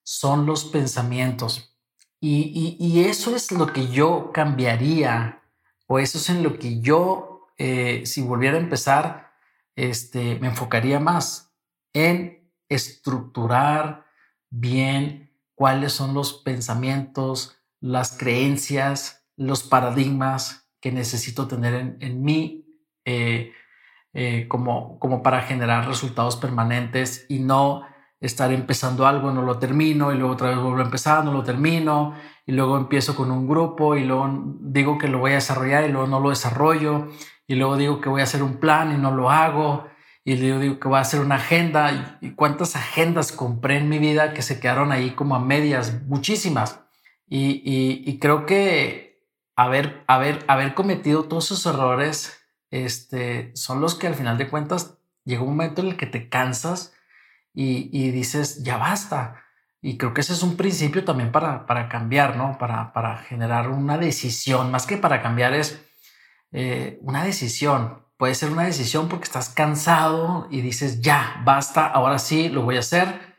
son 0.03 0.45
los 0.45 0.65
pensamientos. 0.65 1.77
Y, 2.19 3.03
eso 3.05 3.35
es 3.35 3.51
lo 3.51 3.73
que 3.73 3.87
yo 3.87 4.31
cambiaría 4.33 5.43
o 5.87 5.99
eso 5.99 6.17
es 6.17 6.29
en 6.29 6.43
lo 6.43 6.59
que 6.59 6.79
yo, 6.81 7.47
eh, 7.57 8.03
si 8.05 8.21
volviera 8.21 8.57
a 8.57 8.61
empezar, 8.61 9.31
este, 9.75 10.39
me 10.39 10.47
enfocaría 10.47 10.99
más 10.99 11.55
en 11.93 12.51
estructurar 12.69 14.05
bien 14.49 15.31
cuáles 15.55 15.93
son 15.93 16.13
los 16.13 16.33
pensamientos, 16.33 17.57
las 17.79 18.17
creencias, 18.17 19.25
los 19.37 19.63
paradigmas 19.63 20.69
que 20.81 20.91
necesito 20.91 21.47
tener 21.47 21.97
en, 21.99 22.21
mí 22.21 22.65
eh, 23.05 23.53
eh, 24.13 24.47
como, 24.47 24.99
como 24.99 25.23
para 25.23 25.41
generar 25.41 25.87
resultados 25.87 26.35
permanentes 26.35 27.25
y 27.29 27.39
no 27.39 27.87
estar 28.19 28.51
empezando 28.51 29.05
algo, 29.05 29.31
no 29.31 29.41
lo 29.41 29.59
termino 29.59 30.11
y 30.11 30.17
luego 30.17 30.33
otra 30.33 30.49
vez 30.49 30.57
vuelvo 30.57 30.79
a 30.79 30.85
empezar, 30.85 31.23
no 31.23 31.33
lo 31.33 31.43
termino 31.43 32.15
y 32.45 32.51
luego 32.51 32.77
empiezo 32.77 33.15
con 33.15 33.31
un 33.31 33.47
grupo 33.47 33.95
y 33.95 34.03
luego 34.03 34.29
digo 34.59 34.97
que 34.97 35.07
lo 35.07 35.19
voy 35.19 35.31
a 35.31 35.35
desarrollar 35.35 35.85
y 35.85 35.91
luego 35.91 36.07
no 36.07 36.19
lo 36.19 36.29
desarrollo 36.29 37.09
y 37.47 37.55
luego 37.55 37.77
digo 37.77 38.01
que 38.01 38.09
voy 38.09 38.21
a 38.21 38.25
hacer 38.25 38.43
un 38.43 38.57
plan 38.57 38.93
y 38.93 38.97
no 38.97 39.11
lo 39.11 39.29
hago 39.29 39.87
y 40.27 40.35
le 40.35 40.59
digo 40.59 40.79
que 40.79 40.87
voy 40.89 40.97
a 40.97 41.01
hacer 41.01 41.21
una 41.21 41.35
agenda 41.35 42.17
y 42.19 42.31
cuántas 42.31 42.75
agendas 42.75 43.31
compré 43.31 43.77
en 43.77 43.87
mi 43.87 43.97
vida 43.97 44.33
que 44.33 44.41
se 44.41 44.59
quedaron 44.59 44.91
ahí 44.91 45.11
como 45.11 45.35
a 45.35 45.39
medias, 45.39 46.01
muchísimas. 46.03 46.81
Y, 47.29 48.19
creo 48.19 48.45
que 48.45 49.25
haber, 49.55 50.03
haber, 50.07 50.43
haber 50.49 50.73
cometido 50.73 51.23
todos 51.23 51.45
esos 51.45 51.65
errores 51.65 52.37
este, 52.71 53.55
son 53.55 53.79
los 53.79 53.95
que 53.95 54.07
al 54.07 54.15
final 54.15 54.37
de 54.37 54.49
cuentas 54.49 54.97
llega 55.23 55.43
un 55.43 55.49
momento 55.51 55.81
en 55.81 55.87
el 55.87 55.97
que 55.97 56.07
te 56.07 56.27
cansas 56.27 56.93
y, 57.59 58.11
dices, 58.11 58.63
ya 58.63 58.77
basta. 58.77 59.43
Y 59.81 59.97
creo 59.97 60.13
que 60.13 60.21
ese 60.21 60.33
es 60.33 60.43
un 60.43 60.57
principio 60.57 61.03
también 61.03 61.31
para, 61.31 61.65
para 61.65 61.89
cambiar, 61.89 62.35
¿no? 62.35 62.57
Para, 62.57 62.93
para 62.93 63.17
generar 63.17 63.69
una 63.69 63.97
decisión, 63.97 64.71
más 64.71 64.85
que 64.85 64.97
para 64.97 65.21
cambiar 65.21 65.53
es 65.53 65.81
eh, 66.51 66.99
una 67.01 67.23
decisión 67.23 68.07
Puede 68.17 68.33
ser 68.33 68.51
una 68.51 68.63
decisión 68.65 69.07
porque 69.09 69.25
estás 69.25 69.49
cansado 69.49 70.47
y 70.49 70.61
dices, 70.61 71.01
ya, 71.01 71.39
basta, 71.45 71.85
ahora 71.85 72.17
sí, 72.17 72.49
lo 72.49 72.63
voy 72.63 72.77
a 72.77 72.79
hacer. 72.79 73.35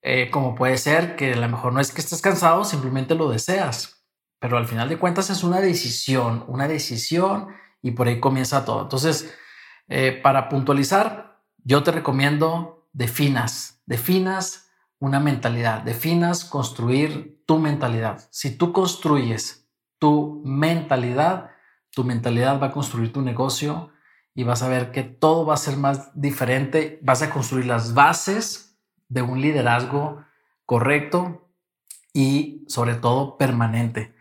Eh, 0.00 0.30
como 0.30 0.54
puede 0.54 0.78
ser 0.78 1.14
que 1.16 1.34
a 1.34 1.36
lo 1.36 1.48
mejor 1.48 1.74
no 1.74 1.80
es 1.80 1.92
que 1.92 2.00
estés 2.00 2.22
cansado, 2.22 2.64
simplemente 2.64 3.14
lo 3.14 3.28
deseas. 3.28 4.06
Pero 4.38 4.56
al 4.56 4.66
final 4.66 4.88
de 4.88 4.98
cuentas 4.98 5.28
es 5.28 5.44
una 5.44 5.60
decisión, 5.60 6.44
una 6.48 6.66
decisión 6.68 7.48
y 7.82 7.90
por 7.90 8.08
ahí 8.08 8.18
comienza 8.18 8.64
todo. 8.64 8.82
Entonces, 8.82 9.34
eh, 9.88 10.18
para 10.22 10.48
puntualizar, 10.48 11.42
yo 11.58 11.82
te 11.82 11.92
recomiendo 11.92 12.73
definas, 12.94 13.82
definas 13.84 14.70
una 14.98 15.20
mentalidad, 15.20 15.82
definas 15.82 16.46
construir 16.46 17.44
tu 17.46 17.58
mentalidad. 17.58 18.26
Si 18.30 18.56
tú 18.56 18.72
construyes 18.72 19.68
tu 19.98 20.40
mentalidad, 20.46 21.50
tu 21.90 22.04
mentalidad 22.04 22.58
va 22.58 22.68
a 22.68 22.72
construir 22.72 23.12
tu 23.12 23.20
negocio, 23.20 23.90
y 24.34 24.42
vas 24.42 24.62
a 24.62 24.68
ver 24.68 24.90
que 24.90 25.04
todo 25.04 25.46
va 25.46 25.54
a 25.54 25.58
ser 25.58 25.76
más 25.76 26.10
diferente. 26.20 26.98
Vas 27.02 27.22
a 27.22 27.30
construir 27.30 27.66
las 27.66 27.94
bases 27.94 28.76
de 29.08 29.22
un 29.22 29.40
liderazgo 29.40 30.24
correcto 30.66 31.48
y 32.12 32.64
sobre 32.68 32.94
todo 32.94 33.38
permanente. 33.38 34.14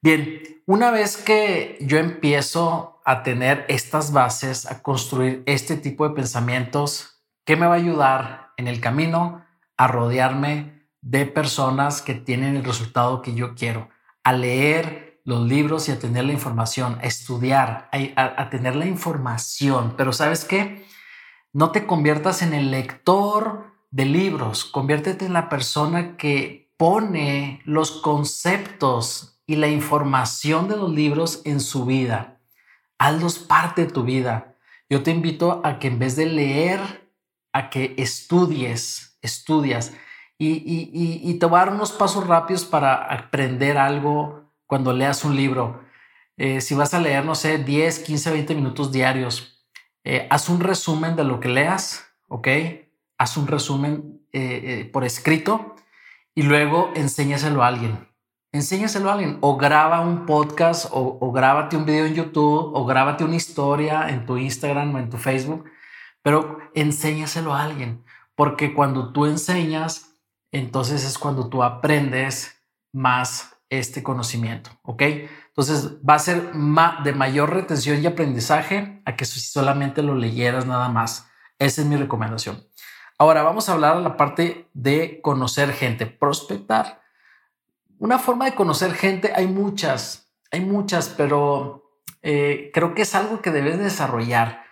Bien, 0.00 0.62
una 0.66 0.90
vez 0.90 1.18
que 1.18 1.76
yo 1.82 1.98
empiezo 1.98 3.02
a 3.04 3.22
tener 3.22 3.66
estas 3.68 4.12
bases, 4.12 4.64
a 4.64 4.82
construir 4.82 5.42
este 5.44 5.76
tipo 5.76 6.08
de 6.08 6.14
pensamientos, 6.14 7.19
¿qué 7.44 7.56
me 7.56 7.66
va 7.66 7.74
a 7.74 7.78
ayudar 7.78 8.52
en 8.56 8.68
el 8.68 8.80
camino? 8.80 9.44
A 9.76 9.86
rodearme 9.88 10.86
de 11.00 11.26
personas 11.26 12.02
que 12.02 12.14
tienen 12.14 12.56
el 12.56 12.64
resultado 12.64 13.22
que 13.22 13.34
yo 13.34 13.54
quiero, 13.54 13.88
a 14.22 14.32
leer 14.32 15.10
los 15.24 15.46
libros 15.46 15.88
y 15.88 15.92
a 15.92 15.98
tener 15.98 16.24
la 16.24 16.32
información, 16.32 16.98
a 17.00 17.06
estudiar, 17.06 17.88
a, 17.92 18.50
tener 18.50 18.76
la 18.76 18.86
información. 18.86 19.94
Pero 19.96 20.12
sabes 20.12 20.44
qué? 20.44 20.86
No 21.52 21.70
te 21.70 21.86
conviertas 21.86 22.42
en 22.42 22.52
el 22.52 22.70
lector 22.70 23.74
de 23.90 24.04
libros, 24.04 24.64
conviértete 24.64 25.26
en 25.26 25.32
la 25.32 25.48
persona 25.48 26.16
que 26.16 26.72
pone 26.76 27.60
los 27.64 27.90
conceptos 27.90 29.40
y 29.46 29.56
la 29.56 29.68
información 29.68 30.68
de 30.68 30.76
los 30.76 30.90
libros 30.90 31.42
en 31.44 31.60
su 31.60 31.84
vida. 31.84 32.40
Hazlos 32.98 33.38
parte 33.38 33.86
de 33.86 33.92
tu 33.92 34.04
vida. 34.04 34.56
Yo 34.88 35.02
te 35.02 35.10
invito 35.10 35.60
a 35.64 35.78
que 35.78 35.88
en 35.88 35.98
vez 35.98 36.16
de 36.16 36.26
leer, 36.26 36.99
a 37.52 37.70
que 37.70 37.94
estudies, 37.98 39.18
estudias 39.22 39.92
Y, 40.38 41.34
te 41.38 41.46
voy 41.46 41.56
a 41.60 41.64
dar 41.66 41.74
unos 41.74 41.92
pasos 41.92 42.26
rápidos 42.26 42.64
para 42.64 42.94
aprender 42.94 43.76
algo 43.76 44.50
cuando 44.66 44.92
leas 44.92 45.24
un 45.24 45.36
libro. 45.36 45.82
Eh, 46.38 46.62
si 46.62 46.74
vas 46.74 46.94
a 46.94 47.00
leer, 47.00 47.24
no 47.26 47.34
sé, 47.34 47.58
10, 47.58 47.98
15, 47.98 48.30
20 48.30 48.54
minutos 48.54 48.90
diarios, 48.90 49.66
eh, 50.04 50.26
haz 50.30 50.48
un 50.48 50.60
resumen 50.60 51.14
de 51.14 51.24
lo 51.24 51.40
que 51.40 51.50
leas, 51.50 52.06
¿ok? 52.28 52.48
Haz 53.18 53.36
un 53.36 53.48
resumen 53.48 54.26
eh, 54.32 54.88
por 54.90 55.04
escrito 55.04 55.76
y 56.34 56.42
luego 56.42 56.90
enséñaselo 56.94 57.62
a 57.62 57.66
alguien. 57.66 58.08
Enséñaselo 58.52 59.10
a 59.10 59.12
alguien 59.12 59.36
o 59.42 59.58
graba 59.58 60.00
un 60.00 60.24
podcast 60.24 60.86
o, 60.90 61.18
o 61.20 61.32
grábate 61.32 61.76
un 61.76 61.84
video 61.84 62.06
en 62.06 62.14
YouTube 62.14 62.72
o 62.74 62.86
grábate 62.86 63.24
una 63.24 63.36
historia 63.36 64.08
en 64.08 64.24
tu 64.24 64.38
Instagram 64.38 64.94
o 64.94 64.98
en 64.98 65.10
tu 65.10 65.18
Facebook, 65.18 65.66
pero 66.22 66.58
enséñaselo 66.74 67.54
a 67.54 67.62
alguien 67.62 68.04
porque 68.40 68.72
cuando 68.72 69.12
tú 69.12 69.26
enseñas, 69.26 70.14
entonces 70.50 71.04
es 71.04 71.18
cuando 71.18 71.50
tú 71.50 71.62
aprendes 71.62 72.64
más 72.90 73.54
este 73.68 74.02
conocimiento, 74.02 74.70
¿ok? 74.82 75.02
Entonces 75.48 75.98
va 76.02 76.14
a 76.14 76.20
ser 76.20 76.50
de 77.04 77.12
mayor 77.12 77.52
retención 77.52 78.02
y 78.02 78.06
aprendizaje 78.06 79.02
a 79.04 79.14
que 79.14 79.26
si 79.26 79.40
solamente 79.40 80.02
lo 80.02 80.14
leyeras 80.14 80.64
nada 80.64 80.88
más. 80.88 81.28
Esa 81.58 81.82
es 81.82 81.86
mi 81.86 81.96
recomendación. 81.96 82.66
Ahora 83.18 83.42
vamos 83.42 83.68
a 83.68 83.72
hablar 83.72 83.98
de 83.98 84.04
la 84.04 84.16
parte 84.16 84.70
de 84.72 85.20
conocer 85.20 85.74
gente, 85.74 86.06
prospectar. 86.06 87.02
Una 87.98 88.18
forma 88.18 88.46
de 88.46 88.54
conocer 88.54 88.94
gente, 88.94 89.34
hay 89.36 89.48
muchas, 89.48 90.32
hay 90.50 90.62
muchas, 90.62 91.10
pero 91.10 91.92
eh, 92.22 92.70
creo 92.72 92.94
que 92.94 93.02
es 93.02 93.14
algo 93.14 93.42
que 93.42 93.50
debes 93.50 93.78
desarrollar. 93.78 94.64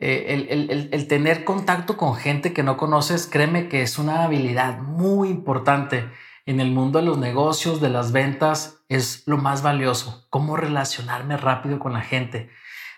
Eh, 0.00 0.88
el, 0.92 1.08
tener 1.08 1.44
contacto 1.44 1.96
con 1.96 2.14
gente 2.14 2.52
que 2.52 2.62
no 2.62 2.76
conoces, 2.76 3.26
créeme 3.26 3.68
que 3.68 3.82
es 3.82 3.98
una 3.98 4.22
habilidad 4.22 4.78
muy 4.78 5.28
importante 5.28 6.08
en 6.46 6.60
el 6.60 6.70
mundo 6.70 7.00
de 7.00 7.04
los 7.04 7.18
negocios, 7.18 7.80
de 7.80 7.90
las 7.90 8.12
ventas, 8.12 8.78
es 8.88 9.24
lo 9.26 9.38
más 9.38 9.62
valioso. 9.62 10.26
Cómo 10.30 10.56
relacionarme 10.56 11.36
rápido 11.36 11.80
con 11.80 11.92
la 11.92 12.00
gente. 12.00 12.48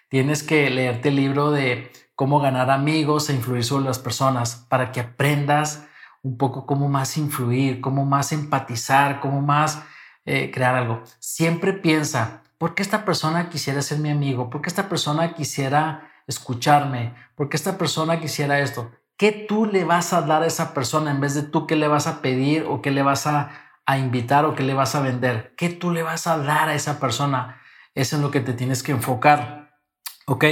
Tienes 0.08 0.42
que 0.42 0.68
leerte 0.68 1.08
el 1.08 1.16
libro 1.16 1.50
de 1.50 1.90
cómo 2.14 2.38
ganar 2.38 2.70
amigos 2.70 3.30
e 3.30 3.34
influir 3.34 3.64
sobre 3.64 3.86
las 3.86 3.98
personas 3.98 4.66
para 4.68 4.92
que 4.92 5.00
aprendas 5.00 5.86
un 6.22 6.36
poco 6.36 6.66
cómo 6.66 6.88
más 6.88 7.16
influir, 7.16 7.80
cómo 7.80 8.04
más 8.04 8.32
empatizar, 8.32 9.20
cómo 9.20 9.40
más 9.40 9.82
eh, 10.26 10.50
crear 10.52 10.74
algo. 10.74 11.02
Siempre 11.18 11.72
piensa, 11.72 12.42
¿por 12.58 12.74
qué 12.74 12.82
esta 12.82 13.06
persona 13.06 13.48
quisiera 13.48 13.80
ser 13.80 13.98
mi 14.00 14.10
amigo? 14.10 14.50
¿Por 14.50 14.60
qué 14.60 14.68
esta 14.68 14.90
persona 14.90 15.32
quisiera 15.32 16.09
escucharme, 16.30 17.14
porque 17.34 17.56
esta 17.56 17.76
persona 17.76 18.20
quisiera 18.20 18.60
esto. 18.60 18.90
¿Qué 19.18 19.32
tú 19.32 19.66
le 19.66 19.84
vas 19.84 20.14
a 20.14 20.22
dar 20.22 20.42
a 20.42 20.46
esa 20.46 20.72
persona 20.72 21.10
en 21.10 21.20
vez 21.20 21.34
de 21.34 21.42
tú 21.42 21.66
qué 21.66 21.76
le 21.76 21.88
vas 21.88 22.06
a 22.06 22.22
pedir 22.22 22.64
o 22.66 22.80
qué 22.80 22.90
le 22.90 23.02
vas 23.02 23.26
a, 23.26 23.50
invitar 23.98 24.44
o 24.44 24.54
qué 24.54 24.62
le 24.62 24.72
vas 24.72 24.94
a 24.94 25.02
vender? 25.02 25.52
¿Qué 25.56 25.68
tú 25.68 25.90
le 25.90 26.02
vas 26.02 26.26
a 26.26 26.38
dar 26.38 26.68
a 26.68 26.74
esa 26.74 27.00
persona? 27.00 27.60
Eso 27.94 28.16
es 28.16 28.22
lo 28.22 28.30
que 28.30 28.40
te 28.40 28.54
tienes 28.54 28.82
que 28.82 28.92
enfocar. 28.92 29.78
¿Ok? 30.26 30.44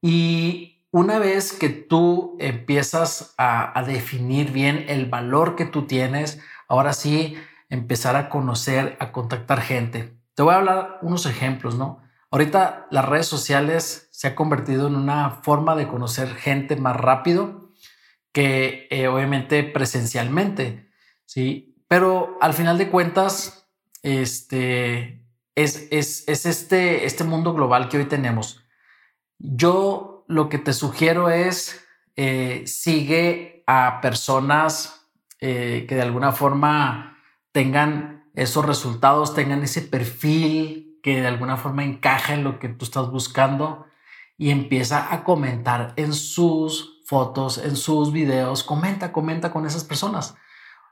Y 0.00 0.86
una 0.92 1.18
vez 1.18 1.52
que 1.52 1.68
tú 1.68 2.36
empiezas 2.40 3.34
a, 3.36 3.78
a 3.78 3.82
definir 3.82 4.52
bien 4.52 4.86
el 4.88 5.06
valor 5.06 5.56
que 5.56 5.66
tú 5.66 5.86
tienes, 5.86 6.40
ahora 6.68 6.92
sí 6.92 7.36
empezar 7.68 8.16
a 8.16 8.28
conocer, 8.28 8.96
a 9.00 9.12
contactar 9.12 9.60
gente. 9.60 10.16
Te 10.34 10.42
voy 10.42 10.54
a 10.54 10.58
hablar 10.58 10.98
unos 11.02 11.26
ejemplos, 11.26 11.74
¿no? 11.74 12.00
Ahorita 12.30 12.86
las 12.90 13.04
redes 13.04 13.26
sociales 13.26 14.08
se 14.12 14.28
ha 14.28 14.34
convertido 14.34 14.86
en 14.86 14.94
una 14.94 15.42
forma 15.42 15.74
de 15.74 15.88
conocer 15.88 16.28
gente 16.34 16.76
más 16.76 16.96
rápido 16.96 17.70
que 18.32 18.86
eh, 18.90 19.08
obviamente 19.08 19.64
presencialmente, 19.64 20.88
¿sí? 21.26 21.76
Pero 21.88 22.38
al 22.40 22.54
final 22.54 22.78
de 22.78 22.88
cuentas, 22.88 23.68
este 24.02 25.26
es, 25.56 25.88
es, 25.90 26.28
es 26.28 26.46
este, 26.46 27.04
este 27.04 27.24
mundo 27.24 27.52
global 27.52 27.88
que 27.88 27.98
hoy 27.98 28.04
tenemos. 28.04 28.64
Yo 29.38 30.24
lo 30.28 30.48
que 30.48 30.58
te 30.58 30.72
sugiero 30.72 31.30
es 31.30 31.84
eh, 32.14 32.62
sigue 32.66 33.64
a 33.66 34.00
personas 34.00 35.08
eh, 35.40 35.86
que 35.88 35.96
de 35.96 36.02
alguna 36.02 36.32
forma 36.32 37.18
tengan 37.50 38.30
esos 38.34 38.64
resultados, 38.64 39.34
tengan 39.34 39.62
ese 39.64 39.82
perfil 39.82 40.89
que 41.02 41.20
de 41.20 41.26
alguna 41.26 41.56
forma 41.56 41.84
encaja 41.84 42.34
en 42.34 42.44
lo 42.44 42.58
que 42.58 42.68
tú 42.68 42.84
estás 42.84 43.10
buscando 43.10 43.86
y 44.36 44.50
empieza 44.50 45.12
a 45.12 45.22
comentar 45.22 45.92
en 45.96 46.12
sus 46.14 47.02
fotos, 47.04 47.58
en 47.58 47.76
sus 47.76 48.12
videos, 48.12 48.62
comenta, 48.62 49.12
comenta 49.12 49.52
con 49.52 49.66
esas 49.66 49.84
personas. 49.84 50.34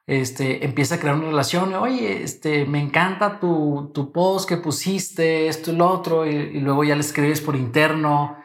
Este, 0.06 0.64
empieza 0.64 0.94
a 0.96 0.98
crear 0.98 1.16
una 1.16 1.26
relación, 1.26 1.74
oye, 1.74 2.22
este, 2.22 2.64
me 2.64 2.80
encanta 2.80 3.38
tu, 3.38 3.90
tu 3.94 4.10
post 4.10 4.48
que 4.48 4.56
pusiste, 4.56 5.48
esto 5.48 5.72
y 5.72 5.80
otro, 5.80 6.26
y, 6.26 6.60
luego 6.60 6.82
ya 6.82 6.94
le 6.94 7.02
escribes 7.02 7.40
por 7.40 7.56
interno, 7.56 8.36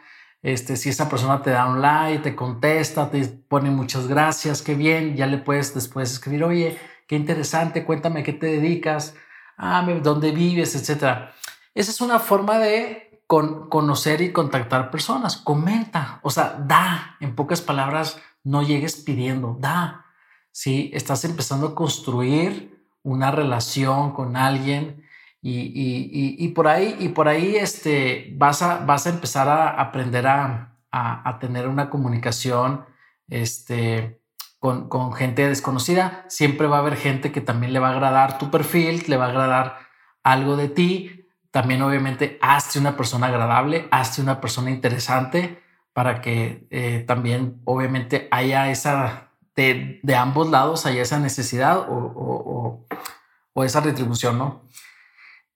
este, 0.42 0.76
si 0.76 0.90
esa 0.90 1.08
persona 1.08 1.42
te 1.42 1.50
da 1.50 1.66
un 1.66 1.80
like, 1.80 2.22
te 2.22 2.36
contesta, 2.36 3.10
te 3.10 3.26
pone 3.26 3.70
muchas 3.70 4.06
gracias, 4.06 4.60
qué 4.62 4.74
bien, 4.74 5.16
ya 5.16 5.26
le 5.26 5.38
puedes 5.38 5.74
después 5.74 6.12
escribir, 6.12 6.44
oye, 6.44 6.78
qué 7.08 7.16
interesante, 7.16 7.84
cuéntame 7.84 8.22
qué 8.22 8.34
te 8.34 8.46
dedicas, 8.46 9.16
ah, 9.56 9.86
dónde 10.02 10.32
vives, 10.32 10.74
etcétera. 10.74 11.34
Esa 11.74 11.90
es 11.90 12.00
una 12.00 12.18
forma 12.20 12.58
de 12.58 13.22
conocer 13.26 14.20
y 14.20 14.32
contactar 14.32 14.90
personas. 14.90 15.36
Comenta, 15.36 16.20
o 16.22 16.30
sea, 16.30 16.56
da. 16.66 17.16
En 17.20 17.34
pocas 17.34 17.60
palabras, 17.60 18.20
no 18.44 18.62
llegues 18.62 18.96
pidiendo, 18.96 19.56
da. 19.58 20.06
Si 20.52 20.90
estás 20.94 21.24
empezando 21.24 21.68
a 21.68 21.74
construir 21.74 22.86
una 23.02 23.30
relación 23.30 24.12
con 24.12 24.36
alguien 24.36 25.04
y, 25.42 26.48
por 26.54 26.68
ahí, 26.68 26.96
y 27.00 27.08
por 27.08 27.28
ahí 27.28 27.56
este, 27.56 28.32
vas, 28.36 28.62
a, 28.62 28.84
vas 28.84 29.06
a 29.06 29.10
empezar 29.10 29.48
a 29.48 29.80
aprender 29.80 30.26
a, 30.26 30.78
a, 30.90 31.38
tener 31.38 31.68
una 31.68 31.90
comunicación 31.90 32.86
este, 33.28 34.22
con, 34.58 34.88
con 34.88 35.12
gente 35.12 35.46
desconocida. 35.46 36.24
Siempre 36.28 36.66
va 36.66 36.76
a 36.76 36.80
haber 36.80 36.96
gente 36.96 37.32
que 37.32 37.40
también 37.40 37.72
le 37.72 37.80
va 37.80 37.88
a 37.88 37.92
agradar 37.92 38.38
tu 38.38 38.50
perfil, 38.50 39.04
le 39.08 39.16
va 39.16 39.26
a 39.26 39.28
agradar 39.30 39.78
algo 40.22 40.56
de 40.56 40.68
ti, 40.68 41.23
también 41.54 41.82
obviamente 41.82 42.36
hazte 42.42 42.80
una 42.80 42.96
persona 42.96 43.28
agradable, 43.28 43.86
hazte 43.92 44.20
una 44.20 44.40
persona 44.40 44.72
interesante 44.72 45.62
para 45.92 46.20
que 46.20 46.66
eh, 46.72 47.04
también 47.06 47.60
obviamente 47.64 48.26
haya 48.32 48.72
esa, 48.72 49.30
de, 49.54 50.00
de, 50.02 50.16
ambos 50.16 50.50
lados 50.50 50.84
haya 50.84 51.02
esa 51.02 51.20
necesidad 51.20 51.78
o, 51.78 51.94
o, 51.94 52.86
o, 53.52 53.62
esa 53.62 53.80
retribución, 53.80 54.36
¿no? 54.36 54.62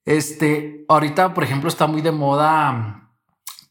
Este, 0.04 0.84
ahorita, 0.88 1.34
por 1.34 1.42
ejemplo, 1.42 1.68
está 1.68 1.88
muy 1.88 2.00
de 2.00 2.12
moda 2.12 2.70
mm, 2.70 3.08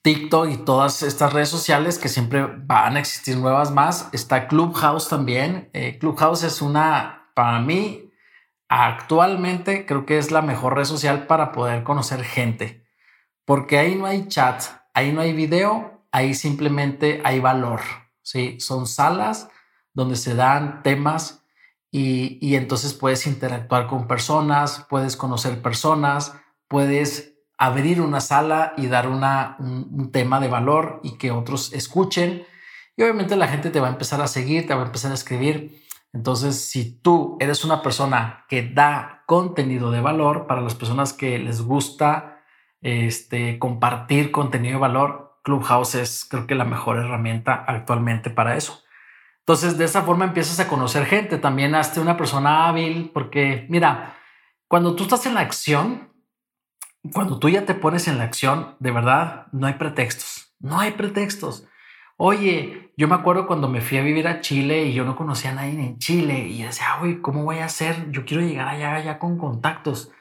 TikTok 0.01 0.49
y 0.49 0.57
todas 0.57 1.03
estas 1.03 1.31
redes 1.31 1.47
sociales 1.47 1.97
que 1.97 2.09
siempre 2.09 2.45
van 2.45 2.97
a 2.97 2.99
existir 2.99 3.37
nuevas 3.37 3.71
más. 3.71 4.09
Está 4.11 4.49
Clubhouse 4.49 5.07
también. 5.07 5.69
Eh, 5.71 5.97
Clubhouse 5.97 6.43
es 6.43 6.61
una, 6.61 7.29
para 7.33 7.61
mí, 7.61 8.06
actualmente 8.69 9.85
creo 9.85 10.05
que 10.05 10.17
es 10.17 10.31
la 10.31 10.41
mejor 10.41 10.75
red 10.75 10.85
social 10.85 11.27
para 11.27 11.51
poder 11.51 11.83
conocer 11.83 12.23
gente, 12.23 12.85
porque 13.45 13.77
ahí 13.77 13.95
no 13.95 14.05
hay 14.05 14.27
chat, 14.27 14.63
ahí 14.93 15.11
no 15.11 15.21
hay 15.21 15.33
video, 15.33 16.05
ahí 16.11 16.33
simplemente 16.33 17.21
hay 17.23 17.39
valor. 17.39 17.81
Sí, 18.21 18.59
son 18.59 18.87
salas 18.87 19.49
donde 19.93 20.15
se 20.15 20.35
dan 20.35 20.83
temas 20.83 21.45
y, 21.89 22.55
entonces 22.55 22.93
puedes 22.93 23.25
interactuar 23.25 23.87
con 23.87 24.07
personas, 24.07 24.85
puedes 24.89 25.15
conocer 25.15 25.61
personas, 25.61 26.33
puedes 26.67 27.35
abrir 27.57 28.01
una 28.01 28.19
sala 28.19 28.73
y 28.77 28.87
dar 28.87 29.07
una, 29.07 29.55
un 29.59 30.11
tema 30.11 30.39
de 30.39 30.49
valor 30.49 30.99
y 31.03 31.17
que 31.17 31.31
otros 31.31 31.73
escuchen. 31.73 32.45
Y 32.97 33.03
obviamente 33.03 33.35
la 33.35 33.47
gente 33.47 33.69
te 33.69 33.79
va 33.79 33.87
a 33.87 33.91
empezar 33.91 34.21
a 34.21 34.27
seguir, 34.27 34.67
te 34.67 34.73
va 34.73 34.81
a 34.81 34.85
empezar 34.85 35.11
a 35.11 35.15
escribir. 35.15 35.86
Entonces, 36.17 36.67
si 36.67 36.99
tú 36.99 37.37
eres 37.39 37.63
una 37.63 37.83
persona 37.83 38.43
que 38.49 38.67
da 38.67 39.21
contenido 39.27 39.91
de 39.91 40.01
valor 40.01 40.47
para 40.47 40.61
las 40.61 40.73
personas 40.73 41.13
que 41.13 41.37
les 41.37 41.61
gusta 41.61 42.41
este, 42.81 43.59
compartir 43.59 44.31
contenido 44.31 44.73
de 44.73 44.79
valor, 44.79 45.39
Clubhouse 45.43 45.93
es 45.93 46.25
creo 46.27 46.47
que 46.47 46.55
la 46.55 46.65
mejor 46.65 46.97
herramienta 46.97 47.53
actualmente 47.67 48.31
para 48.31 48.57
eso. 48.57 48.81
Entonces, 49.41 49.77
de 49.77 49.85
esa 49.85 50.01
forma 50.01 50.25
empiezas 50.25 50.59
a 50.59 50.67
conocer 50.67 51.05
gente. 51.05 51.37
También 51.37 51.75
hazte 51.75 51.99
una 51.99 52.17
persona 52.17 52.67
hábil, 52.67 53.11
porque 53.13 53.67
mira, 53.69 54.15
cuando 54.67 54.95
tú 54.95 55.03
estás 55.03 55.23
en 55.27 55.35
la 55.35 55.41
acción, 55.41 56.11
cuando 57.13 57.37
tú 57.37 57.47
ya 57.47 57.63
te 57.63 57.75
pones 57.75 58.07
en 58.07 58.17
la 58.17 58.23
acción, 58.23 58.75
de 58.79 58.89
verdad, 58.89 59.45
no 59.51 59.67
hay 59.67 59.75
pretextos. 59.75 60.51
No 60.59 60.79
hay 60.79 60.93
pretextos. 60.93 61.67
Oye, 62.17 62.91
yo 62.97 63.07
me 63.07 63.15
acuerdo 63.15 63.45
cuando 63.45 63.69
me 63.69 63.81
fui 63.81 63.97
a 63.99 64.01
vivir 64.01 64.27
a 64.27 64.41
Chile 64.41 64.85
y 64.85 64.93
yo 64.93 65.05
no 65.05 65.15
conocía 65.15 65.51
a 65.51 65.53
nadie 65.53 65.79
en 65.79 65.99
Chile 65.99 66.47
y 66.47 66.63
decía, 66.63 66.99
oye, 67.01 67.21
¿cómo 67.21 67.43
voy 67.43 67.59
a 67.59 67.65
hacer? 67.65 68.09
Yo 68.11 68.25
quiero 68.25 68.43
llegar 68.43 68.67
allá, 68.67 68.95
allá 68.95 69.19
con 69.19 69.37
contactos. 69.37 70.11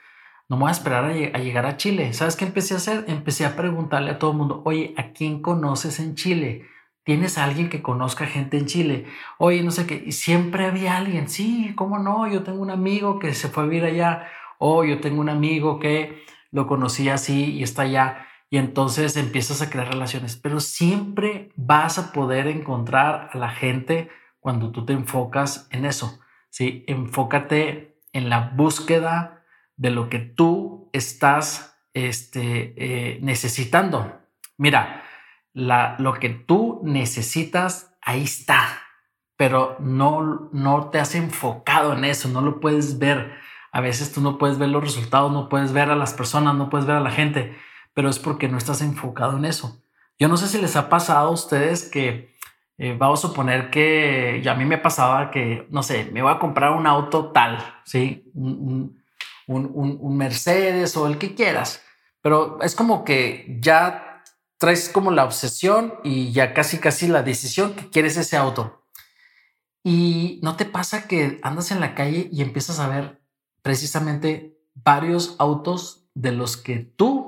No 0.49 0.59
voy 0.59 0.69
a 0.69 0.73
esperar 0.73 1.05
a, 1.07 1.13
llegar 1.13 1.67
a 1.67 1.77
Chile. 1.79 2.13
¿Sabes 2.13 2.37
qué 2.37 2.45
empecé 2.45 2.75
a 2.75 2.77
hacer? 2.77 3.05
Empecé 3.09 3.47
a 3.47 3.57
preguntarle 3.57 4.11
a 4.11 4.19
todo 4.19 4.33
el 4.33 4.37
mundo, 4.37 4.63
oye, 4.67 4.95
¿a 4.99 5.13
quién 5.13 5.41
conoces 5.43 5.99
en 6.01 6.15
Chile? 6.15 6.67
tienes 7.07 7.39
alguien 7.39 7.69
que 7.71 7.83
conozca 7.83 8.27
gente 8.27 8.59
en 8.59 8.67
Chile. 8.67 9.07
Oye, 9.39 9.63
no 9.63 9.71
sé 9.71 9.87
qué, 9.87 10.03
y 10.05 10.11
siempre 10.11 10.67
había 10.67 10.97
alguien, 10.97 11.29
sí, 11.29 11.73
¿cómo 11.77 12.01
no? 12.01 12.27
Yo 12.27 12.43
tengo 12.43 12.61
un 12.61 12.71
amigo 12.71 13.21
que 13.21 13.33
se 13.33 13.49
fue 13.49 13.63
a 13.63 13.67
vivir 13.67 13.85
allá, 13.85 14.27
o 14.59 14.85
yo 14.85 15.01
tengo 15.01 15.21
un 15.21 15.29
amigo 15.29 15.79
que 15.79 16.25
lo 16.51 16.67
conocí 16.67 17.09
así 17.09 17.53
y 17.53 17.63
está 17.63 17.83
allá. 17.83 18.26
Y 18.49 18.59
entonces 18.59 19.17
empiezas 19.17 19.61
a 19.61 19.71
crear 19.71 19.89
relaciones, 19.89 20.37
pero 20.37 20.61
siempre 20.61 21.51
vas 21.57 21.99
a 21.99 22.13
poder 22.13 22.47
encontrar 22.47 23.31
a 23.33 23.39
la 23.39 23.51
gente 23.51 24.09
cuando 24.39 24.71
tú 24.71 24.85
te 24.85 24.93
enfocas 24.93 25.67
en 25.71 25.85
eso. 25.85 26.21
Sí, 26.51 26.85
enfócate 26.87 28.01
en 28.13 28.29
la 28.29 28.53
búsqueda 28.55 29.45
de 29.77 29.91
lo 29.91 30.09
que 30.09 30.21
tú 30.21 30.89
estás 30.93 31.77
este, 31.93 32.75
eh, 32.77 33.19
necesitando. 33.21 34.21
Mira, 34.57 35.03
la, 35.53 35.97
lo 35.99 36.15
que 36.15 36.29
tú 36.31 36.81
necesitas, 36.85 37.97
ahí 38.01 38.23
está, 38.23 38.83
pero 39.37 39.77
no, 39.81 40.49
no 40.53 40.91
te 40.91 40.99
has 40.99 41.15
enfocado 41.15 41.93
en 41.95 42.05
eso, 42.05 42.29
no 42.29 42.41
lo 42.41 42.61
puedes 42.61 42.99
ver. 42.99 43.35
A 43.73 43.81
veces 43.81 44.13
tú 44.13 44.21
no 44.21 44.39
puedes 44.39 44.59
ver 44.59 44.69
los 44.69 44.83
resultados, 44.83 45.33
no 45.33 45.49
puedes 45.49 45.73
ver 45.73 45.91
a 45.91 45.97
las 45.97 46.15
personas, 46.15 46.55
no 46.55 46.71
puedes 46.71 46.87
ver 46.87 46.97
a 46.97 47.01
la 47.01 47.11
gente, 47.11 47.57
pero 47.97 48.11
es 48.11 48.19
porque 48.19 48.47
no 48.47 48.59
estás 48.59 48.83
enfocado 48.83 49.39
en 49.39 49.47
eso. 49.47 49.81
Yo 50.19 50.29
no 50.29 50.37
sé 50.37 50.49
si 50.49 50.61
les 50.61 50.77
ha 50.77 50.91
pasado 50.91 51.29
a 51.29 51.31
ustedes 51.31 51.85
que 51.85 52.37
eh, 52.77 52.95
vamos 52.99 53.25
a 53.25 53.29
suponer 53.29 53.71
que 53.71 54.43
ya 54.45 54.53
a 54.53 54.55
mí 54.55 54.67
me 54.67 54.77
pasaba 54.77 55.31
que, 55.31 55.67
no 55.71 55.83
sé, 55.83 56.05
me 56.13 56.21
voy 56.21 56.31
a 56.31 56.39
comprar 56.39 56.73
un 56.73 56.87
auto 56.87 57.33
tal, 57.33 57.57
¿sí? 57.87 58.31
Un, 58.35 59.03
un, 59.47 59.73
un, 59.75 59.97
un 59.99 60.17
Mercedes 60.19 60.95
o 60.99 61.07
el 61.07 61.17
que 61.17 61.35
quieras, 61.35 61.83
pero 62.21 62.59
es 62.61 62.75
como 62.75 63.03
que 63.03 63.59
ya 63.63 64.23
traes 64.59 64.91
como 64.91 65.11
la 65.11 65.25
obsesión 65.25 65.95
y 66.05 66.33
ya 66.33 66.53
casi 66.53 66.77
casi 66.77 67.09
la 67.09 67.23
decisión 67.23 67.73
que 67.73 67.89
quieres 67.89 68.19
ese 68.19 68.37
auto. 68.37 68.85
Y 69.83 70.39
no 70.43 70.57
te 70.57 70.67
pasa 70.67 71.09
que 71.09 71.41
andas 71.43 71.71
en 71.71 71.81
la 71.81 71.95
calle 71.95 72.29
y 72.31 72.43
empiezas 72.43 72.79
a 72.79 72.89
ver 72.89 73.23
precisamente 73.63 74.59
varios 74.75 75.35
autos 75.39 76.11
de 76.13 76.33
los 76.33 76.59
que 76.59 76.81
tú, 76.81 77.26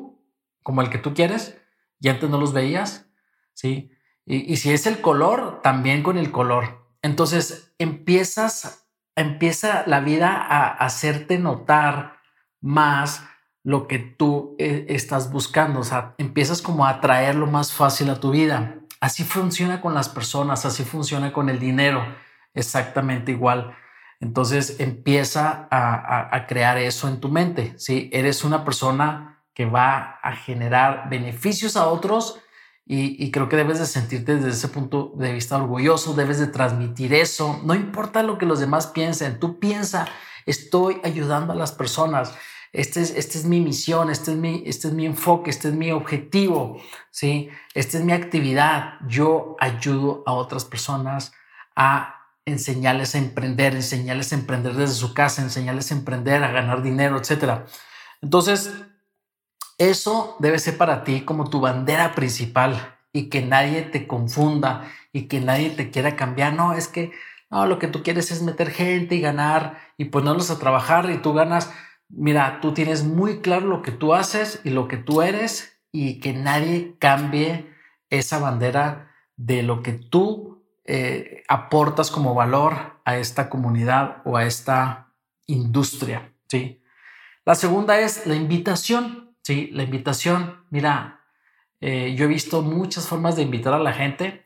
como 0.68 0.82
el 0.82 0.90
que 0.90 0.98
tú 0.98 1.14
quieres, 1.14 1.56
y 1.98 2.10
antes 2.10 2.28
no 2.28 2.38
los 2.38 2.52
veías, 2.52 3.06
¿sí? 3.54 3.90
Y, 4.26 4.52
y 4.52 4.58
si 4.58 4.70
es 4.70 4.86
el 4.86 5.00
color, 5.00 5.62
también 5.62 6.02
con 6.02 6.18
el 6.18 6.30
color. 6.30 6.86
Entonces 7.00 7.72
empiezas, 7.78 8.86
empieza 9.16 9.84
la 9.86 10.00
vida 10.00 10.36
a 10.36 10.68
hacerte 10.68 11.38
notar 11.38 12.18
más 12.60 13.22
lo 13.64 13.88
que 13.88 13.98
tú 13.98 14.56
eh, 14.58 14.84
estás 14.90 15.32
buscando. 15.32 15.80
O 15.80 15.84
sea, 15.84 16.14
empiezas 16.18 16.60
como 16.60 16.84
a 16.84 17.00
traerlo 17.00 17.46
más 17.46 17.72
fácil 17.72 18.10
a 18.10 18.20
tu 18.20 18.30
vida. 18.30 18.74
Así 19.00 19.24
funciona 19.24 19.80
con 19.80 19.94
las 19.94 20.10
personas, 20.10 20.66
así 20.66 20.84
funciona 20.84 21.32
con 21.32 21.48
el 21.48 21.58
dinero, 21.58 22.04
exactamente 22.52 23.32
igual. 23.32 23.74
Entonces 24.20 24.80
empieza 24.80 25.66
a, 25.70 26.46
crear 26.46 26.76
eso 26.76 27.08
en 27.08 27.20
tu 27.20 27.30
mente. 27.30 27.72
Si 27.78 28.10
eres 28.12 28.44
una 28.44 28.62
persona 28.62 29.37
que 29.58 29.66
va 29.66 30.20
a 30.22 30.36
generar 30.36 31.10
beneficios 31.10 31.76
a 31.76 31.88
otros 31.88 32.38
y, 32.86 33.32
creo 33.32 33.48
que 33.48 33.56
debes 33.56 33.80
de 33.80 33.86
sentirte 33.86 34.36
desde 34.36 34.50
ese 34.50 34.68
punto 34.68 35.12
de 35.16 35.32
vista 35.32 35.56
orgulloso, 35.56 36.14
debes 36.14 36.38
de 36.38 36.46
transmitir 36.46 37.12
eso. 37.12 37.60
No 37.64 37.74
importa 37.74 38.22
lo 38.22 38.38
que 38.38 38.46
los 38.46 38.60
demás 38.60 38.86
piensen, 38.86 39.40
tú 39.40 39.58
piensa, 39.58 40.06
estoy 40.46 41.00
ayudando 41.02 41.52
a 41.52 41.56
las 41.56 41.72
personas 41.72 42.34
este 42.72 43.00
es, 43.00 43.10
este 43.16 43.38
es 43.38 43.46
mi 43.46 43.60
misión, 43.60 44.10
este 44.10 44.30
es 44.30 44.36
mi, 44.36 44.62
este 44.64 44.88
es 44.88 44.94
mi 44.94 45.06
enfoque, 45.06 45.50
este 45.50 45.68
es 45.68 45.74
mi 45.74 45.90
objetivo, 45.90 46.80
¿sí? 47.10 47.48
Esta 47.74 47.98
es 47.98 48.04
mi 48.04 48.12
actividad. 48.12 48.94
Yo 49.08 49.56
ayudo 49.58 50.22
a 50.24 50.34
otras 50.34 50.64
personas 50.64 51.32
a 51.74 52.14
enseñarles 52.44 53.16
a 53.16 53.18
emprender, 53.18 53.74
enseñarles 53.74 54.32
a 54.32 54.36
emprender 54.36 54.74
desde 54.74 54.94
su 54.94 55.14
casa, 55.14 55.42
enseñarles 55.42 55.90
a 55.90 55.94
emprender, 55.94 56.44
a 56.44 56.52
ganar 56.52 56.82
dinero, 56.82 57.18
etc. 57.18 57.64
Entonces, 58.22 58.72
eso 59.78 60.36
debe 60.40 60.58
ser 60.58 60.76
para 60.76 61.04
ti 61.04 61.22
como 61.22 61.48
tu 61.48 61.60
bandera 61.60 62.14
principal 62.14 62.96
y 63.12 63.28
que 63.30 63.42
nadie 63.42 63.82
te 63.82 64.06
confunda 64.06 64.90
y 65.12 65.22
que 65.22 65.40
nadie 65.40 65.70
te 65.70 65.90
quiera 65.90 66.16
cambiar. 66.16 66.52
No, 66.52 66.74
es 66.74 66.88
que 66.88 67.12
no, 67.50 67.66
lo 67.66 67.78
que 67.78 67.88
tú 67.88 68.02
quieres 68.02 68.30
es 68.30 68.42
meter 68.42 68.70
gente 68.70 69.14
y 69.14 69.20
ganar 69.20 69.78
y 69.96 70.06
ponerlos 70.06 70.50
a 70.50 70.58
trabajar 70.58 71.10
y 71.10 71.18
tú 71.18 71.32
ganas 71.32 71.70
mira, 72.08 72.60
tú 72.60 72.72
tienes 72.72 73.04
muy 73.04 73.40
claro 73.40 73.66
lo 73.66 73.82
que 73.82 73.92
tú 73.92 74.14
haces 74.14 74.60
y 74.64 74.70
lo 74.70 74.88
que 74.88 74.96
tú 74.96 75.22
eres 75.22 75.78
y 75.92 76.20
que 76.20 76.32
nadie 76.32 76.96
cambie 76.98 77.72
esa 78.10 78.38
bandera 78.38 79.12
de 79.36 79.62
lo 79.62 79.82
que 79.82 79.92
tú 79.92 80.64
eh, 80.84 81.42
aportas 81.48 82.10
como 82.10 82.34
valor 82.34 83.00
a 83.04 83.18
esta 83.18 83.48
comunidad 83.48 84.22
o 84.24 84.36
a 84.36 84.44
esta 84.44 85.12
industria. 85.46 86.32
¿sí? 86.48 86.82
La 87.44 87.54
segunda 87.54 88.00
es 88.00 88.26
la 88.26 88.34
invitación. 88.34 89.27
¿Sí? 89.48 89.70
La 89.72 89.82
invitación, 89.82 90.62
mira, 90.68 91.22
eh, 91.80 92.14
yo 92.14 92.26
he 92.26 92.28
visto 92.28 92.60
muchas 92.60 93.08
formas 93.08 93.34
de 93.34 93.44
invitar 93.44 93.72
a 93.72 93.78
la 93.78 93.94
gente, 93.94 94.44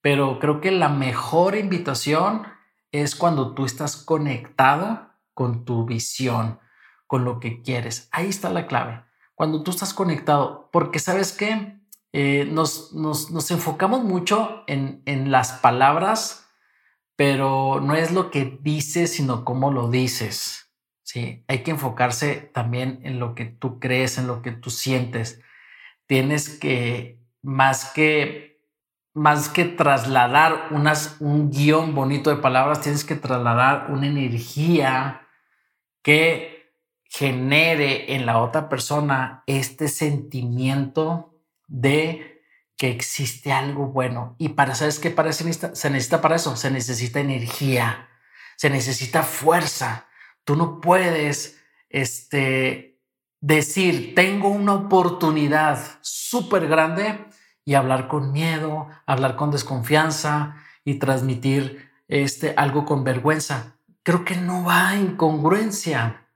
pero 0.00 0.40
creo 0.40 0.60
que 0.60 0.72
la 0.72 0.88
mejor 0.88 1.54
invitación 1.54 2.48
es 2.90 3.14
cuando 3.14 3.54
tú 3.54 3.64
estás 3.64 3.96
conectado 3.96 5.12
con 5.32 5.64
tu 5.64 5.84
visión, 5.86 6.58
con 7.06 7.24
lo 7.24 7.38
que 7.38 7.62
quieres. 7.62 8.08
Ahí 8.10 8.30
está 8.30 8.50
la 8.50 8.66
clave. 8.66 9.04
Cuando 9.36 9.62
tú 9.62 9.70
estás 9.70 9.94
conectado, 9.94 10.70
porque 10.72 10.98
sabes 10.98 11.30
que 11.30 11.78
eh, 12.12 12.44
nos, 12.50 12.92
nos, 12.94 13.48
enfocamos 13.52 14.02
mucho 14.02 14.64
en, 14.66 15.04
en 15.06 15.30
las 15.30 15.52
palabras, 15.52 16.48
pero 17.14 17.80
no 17.80 17.94
es 17.94 18.10
lo 18.10 18.32
que 18.32 18.58
dices, 18.60 19.12
sino 19.12 19.44
cómo 19.44 19.70
lo 19.70 19.88
dices. 19.88 20.61
Sí, 21.12 21.44
hay 21.46 21.58
que 21.62 21.72
enfocarse 21.72 22.36
también 22.54 23.00
en 23.02 23.18
lo 23.18 23.34
que 23.34 23.44
tú 23.44 23.78
crees, 23.78 24.16
en 24.16 24.26
lo 24.26 24.40
que 24.40 24.50
tú 24.50 24.70
sientes. 24.70 25.42
Tienes 26.06 26.48
que, 26.48 27.20
más 27.42 27.84
que, 27.92 28.64
más 29.12 29.50
que 29.50 29.66
trasladar 29.66 30.68
unas, 30.70 31.20
un 31.20 31.50
guion 31.50 31.94
bonito 31.94 32.30
de 32.30 32.36
palabras, 32.36 32.80
tienes 32.80 33.04
que 33.04 33.14
trasladar 33.14 33.90
una 33.90 34.06
energía 34.06 35.28
que 36.00 36.72
genere 37.04 38.14
en 38.14 38.24
la 38.24 38.38
otra 38.38 38.70
persona 38.70 39.44
este 39.46 39.88
sentimiento 39.88 41.42
de 41.66 42.42
que 42.78 42.88
existe 42.88 43.52
algo 43.52 43.88
bueno. 43.88 44.34
Y 44.38 44.48
para, 44.48 44.74
¿sabes 44.74 44.98
qué 44.98 45.10
para 45.10 45.30
se 45.34 45.44
necesita? 45.44 45.74
se 45.74 45.90
necesita 45.90 46.22
para 46.22 46.36
eso? 46.36 46.56
Se 46.56 46.70
necesita 46.70 47.20
energía, 47.20 48.08
se 48.56 48.70
necesita 48.70 49.24
fuerza. 49.24 50.06
Tú 50.44 50.56
no 50.56 50.80
puedes 50.80 51.60
este, 51.88 52.98
decir, 53.40 54.14
tengo 54.14 54.48
una 54.48 54.74
oportunidad 54.74 55.78
súper 56.00 56.68
grande 56.68 57.26
y 57.64 57.74
hablar 57.74 58.08
con 58.08 58.32
miedo, 58.32 58.88
hablar 59.06 59.36
con 59.36 59.50
desconfianza 59.50 60.56
y 60.84 60.94
transmitir 60.94 61.90
este, 62.08 62.54
algo 62.56 62.84
con 62.84 63.04
vergüenza. 63.04 63.76
Creo 64.02 64.24
que 64.24 64.36
no 64.36 64.64
va 64.64 64.94
en 64.94 65.16
congruencia 65.16 66.26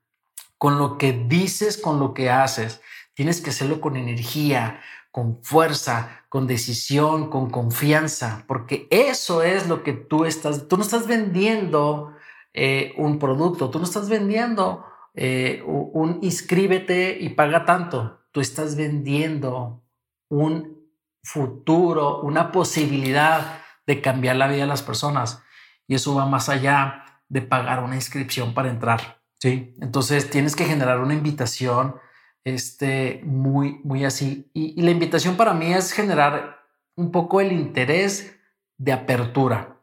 con 0.59 0.79
lo 0.79 0.99
que 0.99 1.13
dices, 1.13 1.79
con 1.79 1.99
lo 1.99 2.15
que 2.15 2.31
haces. 2.31 2.81
Tienes 3.15 3.41
que 3.41 3.51
hacerlo 3.51 3.81
con 3.81 3.97
energía, 3.97 4.81
con 5.11 5.43
fuerza, 5.43 6.25
con 6.29 6.47
decisión, 6.47 7.31
con 7.31 7.51
confianza, 7.51 8.45
porque 8.47 8.87
eso 8.91 9.43
es 9.43 9.67
lo 9.67 9.83
que 9.83 9.95
tú 9.95 10.25
estás, 10.25 10.69
tú 10.69 10.77
no 10.77 10.83
estás 10.83 11.07
vendiendo 11.07 12.16
eh, 12.57 12.95
un 12.97 13.19
producto, 13.19 13.71
tú 13.71 13.79
no 13.79 13.85
estás 13.85 14.09
vendiendo 14.09 14.85
eh, 15.15 15.63
un 15.67 16.19
inscríbete 16.23 17.19
y 17.21 17.29
paga 17.31 17.65
tanto, 17.65 18.23
tú 18.33 18.41
estás 18.41 18.77
vendiendo 18.77 19.85
un 20.29 20.91
futuro, 21.23 22.23
una 22.23 22.51
posibilidad 22.51 23.61
de 23.87 24.01
cambiar 24.01 24.37
la 24.37 24.49
vida 24.49 24.63
de 24.63 24.67
las 24.67 24.83
personas 24.83 25.43
y 25.87 25.95
eso 25.95 26.15
va 26.15 26.27
más 26.27 26.49
allá 26.49 27.05
de 27.29 27.43
pagar 27.43 27.83
una 27.83 27.95
inscripción 27.95 28.55
para 28.55 28.71
entrar. 28.71 29.21
Sí, 29.39 29.75
entonces 29.81 30.31
tienes 30.31 30.57
que 30.57 30.65
generar 30.65 31.01
una 31.01 31.15
invitación 31.15 31.97
este, 32.45 33.21
muy, 33.25 33.81
muy 33.85 34.05
así. 34.05 34.51
Y, 34.55 34.81
la 34.81 34.91
invitación 34.91 35.37
para 35.37 35.53
mí 35.53 35.73
es 35.75 35.93
generar 35.93 36.61
un 36.95 37.11
poco 37.11 37.41
el 37.41 37.53
interés 37.53 38.39
de 38.79 38.93
apertura. 38.93 39.76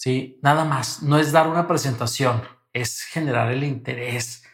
Sí, 0.00 0.38
nada 0.42 0.64
más. 0.64 1.02
No 1.02 1.18
es 1.18 1.30
dar 1.30 1.46
una 1.46 1.68
presentación, 1.68 2.42
es 2.72 3.02
generar 3.02 3.52
el 3.52 3.64
interés 3.64 4.44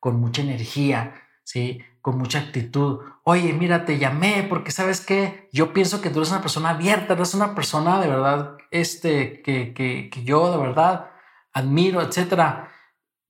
con 0.00 0.18
mucha 0.18 0.42
energía, 0.42 1.14
sí, 1.44 1.80
con 2.02 2.18
mucha 2.18 2.40
actitud. 2.40 3.00
Oye, 3.22 3.52
mira, 3.52 3.84
te 3.84 3.98
llamé 3.98 4.44
porque 4.48 4.72
sabes 4.72 5.00
que 5.00 5.48
yo 5.52 5.72
pienso 5.72 6.00
que 6.00 6.10
tú 6.10 6.18
eres 6.18 6.32
una 6.32 6.42
persona 6.42 6.70
abierta, 6.70 7.14
eres 7.14 7.34
una 7.34 7.54
persona 7.54 8.00
de 8.00 8.08
verdad, 8.08 8.56
este, 8.72 9.42
que, 9.42 9.72
que, 9.74 10.10
que 10.10 10.24
yo 10.24 10.50
de 10.50 10.58
verdad 10.58 11.10
admiro, 11.52 12.02
etcétera 12.02 12.72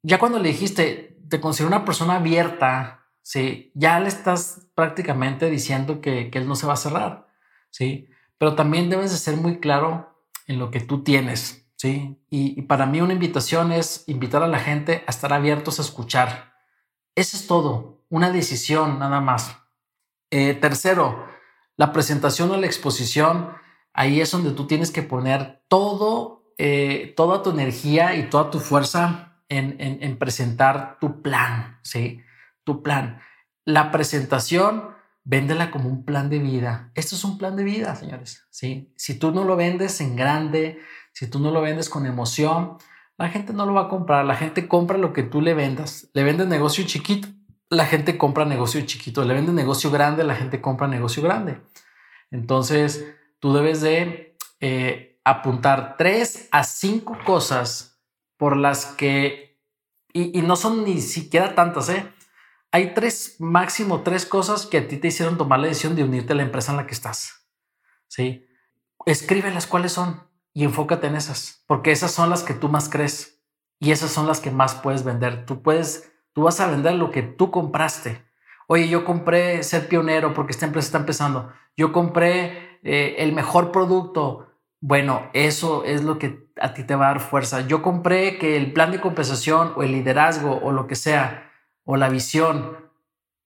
ya 0.07 0.21
cuando 0.21 0.39
le 0.39 0.51
dijiste, 0.51 1.19
te 1.29 1.41
considero 1.41 1.67
una 1.67 1.85
persona 1.85 2.17
abierta, 2.17 3.09
sí, 3.23 3.73
ya 3.75 3.99
le 3.99 4.07
estás 4.07 4.69
prácticamente 4.77 5.51
diciendo 5.51 6.01
que, 6.01 6.31
él 6.33 6.47
no 6.47 6.55
se 6.55 6.69
va 6.69 6.75
a 6.75 6.77
cerrar, 6.77 7.27
sí. 7.71 8.07
pero 8.39 8.55
también 8.55 8.89
debes 8.89 9.11
de 9.11 9.19
ser 9.19 9.37
muy 9.37 9.59
claro 9.59 10.23
en 10.47 10.61
lo 10.61 10.71
que 10.71 10.79
tú 10.79 11.03
tienes, 11.03 11.65
¿sí? 11.77 12.19
Y, 12.31 12.62
para 12.62 12.87
mí 12.87 13.01
una 13.01 13.12
invitación 13.12 13.73
es 13.73 14.05
invitar 14.07 14.43
a 14.43 14.49
la 14.49 14.59
gente 14.59 15.05
a 15.07 15.11
estar 15.11 15.33
abiertos 15.33 15.79
a 15.79 15.83
escuchar. 15.83 16.55
Eso 17.15 17.37
es 17.37 17.47
todo, 17.47 18.05
una 18.09 18.31
decisión 18.31 18.99
nada 18.99 19.21
más. 19.21 19.57
Eh, 20.31 20.55
tercero, 20.55 21.27
la 21.77 21.93
presentación 21.93 22.51
o 22.51 22.57
la 22.57 22.67
exposición, 22.67 23.53
ahí 23.93 24.21
es 24.21 24.31
donde 24.31 24.51
tú 24.51 24.67
tienes 24.67 24.91
que 24.91 25.03
poner 25.03 25.62
todo, 25.69 26.53
eh, 26.59 27.15
toda 27.17 27.43
tu 27.43 27.51
energía 27.51 28.17
y 28.17 28.29
toda 28.29 28.51
tu 28.51 28.61
fuerza 28.61 29.43
en, 29.49 29.77
en 29.79 30.19
presentar 30.19 30.99
tu 31.01 31.23
plan, 31.23 31.79
¿sí? 31.83 32.21
Tu 32.65 32.83
plan. 32.83 33.21
La 33.65 33.93
presentación 33.93 34.97
véndela 35.27 35.73
como 35.73 35.89
un 35.89 36.05
plan 36.05 36.31
de 36.31 36.39
vida. 36.39 36.93
Esto 36.95 37.17
es 37.17 37.25
un 37.25 37.37
plan 37.37 37.57
de 37.57 37.65
vida, 37.65 37.97
señores. 37.97 38.47
¿sí? 38.51 38.93
Si 38.97 39.19
tú 39.19 39.33
no 39.33 39.45
lo 39.45 39.57
vendes 39.57 40.01
en 40.01 40.15
grande, 40.15 40.79
si 41.16 41.29
tú 41.29 41.38
no 41.38 41.50
lo 41.50 41.62
vendes 41.62 41.88
con 41.88 42.05
emoción, 42.05 42.76
la 43.16 43.31
gente 43.31 43.55
no 43.55 43.64
lo 43.64 43.72
va 43.72 43.85
a 43.85 43.88
comprar. 43.88 44.26
La 44.26 44.35
gente 44.37 44.68
compra 44.68 44.98
lo 44.98 45.14
que 45.14 45.22
tú 45.22 45.40
le 45.40 45.55
vendas. 45.55 46.11
Le 46.12 46.22
vendes 46.22 46.46
negocio 46.46 46.85
chiquito, 46.85 47.29
la 47.70 47.87
gente 47.87 48.18
compra 48.18 48.44
negocio 48.44 48.83
chiquito. 48.83 49.24
Le 49.24 49.33
vendes 49.33 49.55
negocio 49.55 49.90
grande, 49.90 50.24
la 50.24 50.35
gente 50.35 50.61
compra 50.61 50.88
negocio 50.88 51.22
grande. 51.22 51.62
Entonces, 52.31 53.14
tú 53.38 53.55
debes 53.55 53.81
de 53.81 54.37
eh, 54.61 55.18
apuntar 55.24 55.96
tres 55.96 56.50
a 56.52 56.64
cinco 56.64 57.16
cosas 57.24 57.98
por 58.37 58.55
las 58.55 58.85
que, 58.85 59.59
y, 60.12 60.38
y 60.38 60.42
no 60.42 60.55
son 60.55 60.85
ni 60.85 61.00
siquiera 61.00 61.55
tantas, 61.55 61.88
¿eh? 61.88 62.12
hay 62.72 62.92
tres, 62.92 63.37
máximo 63.38 64.02
tres 64.02 64.26
cosas 64.26 64.66
que 64.66 64.76
a 64.76 64.87
ti 64.87 64.98
te 64.98 65.09
hicieron 65.09 65.38
tomar 65.38 65.61
la 65.61 65.68
decisión 65.68 65.96
de 65.96 66.05
unirte 66.05 66.35
a 66.35 66.37
la 66.37 66.42
empresa 66.42 66.72
en 66.72 66.76
la 66.76 66.87
que 66.87 66.92
estás. 66.92 67.48
Sí. 68.07 68.46
Escríbelas 69.07 69.66
cuáles 69.66 69.92
son 69.92 70.26
y 70.57 70.64
enfócate 70.64 71.07
en 71.07 71.16
esas, 71.16 71.62
porque 71.66 71.92
esas 71.92 72.12
son 72.12 72.31
las 72.31 72.42
que 72.42 72.55
tú 72.55 72.71
más 72.71 72.88
crees 72.88 73.42
y 73.79 73.90
esas 73.90 74.11
son 74.11 74.27
las 74.27 74.40
que 74.40 74.51
más 74.51 74.75
puedes 74.75 75.05
vender. 75.05 75.45
Tú 75.45 75.61
puedes, 75.61 76.11
tú 76.33 76.45
vas 76.45 76.61
a 76.61 76.71
vender 76.71 76.95
lo 76.95 77.11
que 77.11 77.23
tú 77.23 77.51
compraste. 77.51 78.25
Oye, 78.66 78.88
yo 78.88 79.05
compré 79.05 79.62
ser 79.62 79.87
pionero 79.87 80.33
porque 80.33 80.53
esta 80.53 80.64
empresa 80.64 80.87
está 80.87 80.97
empezando. 80.97 81.53
Yo 81.77 81.92
compré 81.92 82.79
eh, 82.83 83.16
el 83.19 83.35
mejor 83.35 83.71
producto. 83.71 84.49
Bueno, 84.81 85.29
eso 85.35 85.85
es 85.85 86.03
lo 86.03 86.19
que 86.19 86.49
a 86.59 86.73
ti 86.73 86.85
te 86.85 86.95
va 86.95 87.11
a 87.11 87.12
dar 87.12 87.21
fuerza. 87.21 87.66
Yo 87.66 87.83
compré 87.83 88.38
que 88.38 88.57
el 88.57 88.73
plan 88.73 88.92
de 88.92 89.01
compensación 89.03 89.75
o 89.77 89.83
el 89.83 89.92
liderazgo 89.92 90.59
o 90.62 90.73
lo 90.73 90.87
que 90.87 90.97
sea 90.97 91.53
o 91.85 91.99
la 91.99 92.09
visión. 92.09 92.79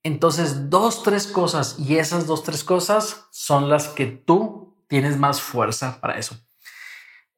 Entonces, 0.04 0.70
dos, 0.70 1.02
tres 1.02 1.26
cosas 1.26 1.76
y 1.76 1.96
esas 1.96 2.28
dos, 2.28 2.44
tres 2.44 2.62
cosas 2.62 3.26
son 3.32 3.68
las 3.68 3.88
que 3.88 4.06
tú 4.06 4.76
tienes 4.86 5.18
más 5.18 5.40
fuerza 5.40 6.00
para 6.00 6.16
eso. 6.16 6.36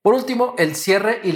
Por 0.02 0.14
último, 0.14 0.54
el 0.58 0.74
cierre 0.74 1.20
y, 1.22 1.34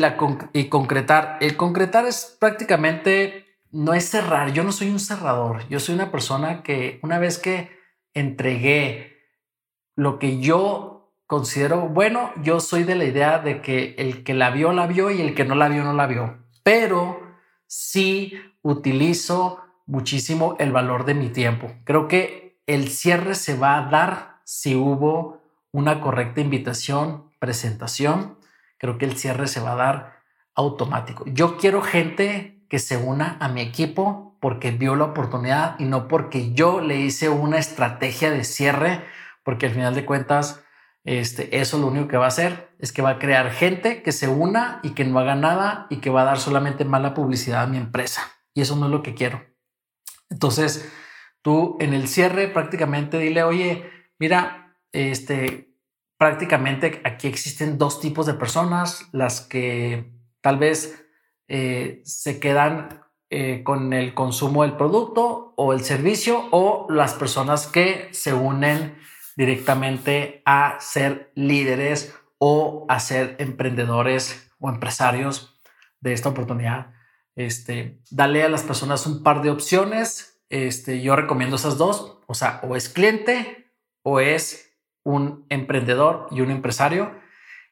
y 0.52 0.68
concretar. 0.68 1.38
El 1.40 1.56
concretar 1.56 2.04
es 2.06 2.36
prácticamente, 2.38 3.46
no 3.70 3.94
es 3.94 4.10
cerrar. 4.10 4.52
Yo 4.52 4.64
no 4.64 4.72
soy 4.72 4.90
un 4.90 5.00
cerrador. 5.00 5.68
Yo 5.68 5.78
soy 5.78 5.94
una 5.94 6.10
persona 6.10 6.62
que 6.62 6.98
una 7.02 7.18
vez 7.18 7.38
que 7.38 7.70
entregué 8.12 9.16
lo 9.94 10.18
que 10.18 10.40
yo 10.40 11.12
considero 11.26 11.88
bueno, 11.88 12.32
yo 12.42 12.60
soy 12.60 12.84
de 12.84 12.94
la 12.94 13.04
idea 13.04 13.38
de 13.38 13.60
que 13.60 13.94
el 13.98 14.24
que 14.24 14.34
la 14.34 14.50
vio, 14.50 14.72
la 14.72 14.86
vio 14.86 15.10
y 15.10 15.20
el 15.20 15.34
que 15.34 15.44
no 15.44 15.54
la 15.54 15.68
vio, 15.68 15.84
no 15.84 15.92
la 15.92 16.06
vio. 16.06 16.38
Pero 16.62 17.20
sí 17.66 18.32
utilizo 18.62 19.60
muchísimo 19.86 20.56
el 20.58 20.72
valor 20.72 21.04
de 21.04 21.14
mi 21.14 21.28
tiempo. 21.28 21.72
Creo 21.84 22.08
que 22.08 22.60
el 22.66 22.88
cierre 22.88 23.34
se 23.34 23.56
va 23.56 23.78
a 23.78 23.90
dar 23.90 24.40
si 24.44 24.74
hubo 24.74 25.40
una 25.72 26.00
correcta 26.00 26.40
invitación, 26.40 27.30
presentación. 27.38 28.35
Creo 28.78 28.98
que 28.98 29.04
el 29.04 29.16
cierre 29.16 29.46
se 29.46 29.60
va 29.60 29.72
a 29.72 29.76
dar 29.76 30.22
automático. 30.54 31.24
Yo 31.26 31.56
quiero 31.56 31.82
gente 31.82 32.64
que 32.68 32.78
se 32.78 32.96
una 32.96 33.36
a 33.40 33.48
mi 33.48 33.60
equipo 33.60 34.36
porque 34.40 34.70
vio 34.70 34.96
la 34.96 35.04
oportunidad 35.04 35.78
y 35.78 35.84
no 35.84 36.08
porque 36.08 36.52
yo 36.52 36.80
le 36.80 36.96
hice 36.96 37.28
una 37.28 37.58
estrategia 37.58 38.30
de 38.30 38.44
cierre, 38.44 39.02
porque 39.42 39.66
al 39.66 39.72
final 39.72 39.94
de 39.94 40.04
cuentas, 40.04 40.62
este, 41.04 41.58
eso 41.58 41.78
lo 41.78 41.86
único 41.86 42.08
que 42.08 42.16
va 42.16 42.24
a 42.26 42.28
hacer 42.28 42.74
es 42.78 42.92
que 42.92 43.02
va 43.02 43.10
a 43.10 43.18
crear 43.18 43.50
gente 43.50 44.02
que 44.02 44.12
se 44.12 44.28
una 44.28 44.80
y 44.82 44.90
que 44.90 45.04
no 45.04 45.18
haga 45.18 45.34
nada 45.34 45.86
y 45.90 45.98
que 45.98 46.10
va 46.10 46.22
a 46.22 46.26
dar 46.26 46.38
solamente 46.38 46.84
mala 46.84 47.14
publicidad 47.14 47.62
a 47.62 47.66
mi 47.66 47.76
empresa. 47.76 48.22
Y 48.54 48.62
eso 48.62 48.76
no 48.76 48.86
es 48.86 48.92
lo 48.92 49.02
que 49.02 49.14
quiero. 49.14 49.44
Entonces, 50.30 50.90
tú 51.42 51.76
en 51.80 51.94
el 51.94 52.08
cierre 52.08 52.48
prácticamente 52.48 53.18
dile, 53.18 53.42
oye, 53.44 53.90
mira, 54.18 54.76
este, 54.92 55.65
prácticamente 56.18 57.00
aquí 57.04 57.28
existen 57.28 57.78
dos 57.78 58.00
tipos 58.00 58.26
de 58.26 58.34
personas, 58.34 59.08
las 59.12 59.40
que 59.40 60.12
tal 60.40 60.58
vez 60.58 61.06
eh, 61.48 62.00
se 62.04 62.40
quedan 62.40 63.04
eh, 63.30 63.62
con 63.64 63.92
el 63.92 64.14
consumo 64.14 64.62
del 64.62 64.76
producto 64.76 65.52
o 65.56 65.72
el 65.72 65.82
servicio 65.82 66.48
o 66.52 66.86
las 66.88 67.14
personas 67.14 67.66
que 67.66 68.08
se 68.12 68.32
unen 68.32 68.96
directamente 69.36 70.42
a 70.44 70.78
ser 70.80 71.32
líderes 71.34 72.14
o 72.38 72.86
a 72.88 73.00
ser 73.00 73.36
emprendedores 73.38 74.52
o 74.58 74.70
empresarios 74.70 75.60
de 76.00 76.12
esta 76.12 76.28
oportunidad. 76.28 76.94
Este, 77.34 78.00
dale 78.10 78.42
a 78.42 78.48
las 78.48 78.62
personas 78.62 79.06
un 79.06 79.22
par 79.22 79.42
de 79.42 79.50
opciones. 79.50 80.40
Este, 80.48 81.02
yo 81.02 81.16
recomiendo 81.16 81.56
esas 81.56 81.76
dos. 81.76 82.18
O 82.26 82.34
sea, 82.34 82.60
o 82.62 82.76
es 82.76 82.88
cliente 82.88 83.72
o 84.02 84.20
es 84.20 84.65
un 85.06 85.46
emprendedor 85.50 86.26
y 86.32 86.40
un 86.40 86.50
empresario. 86.50 87.12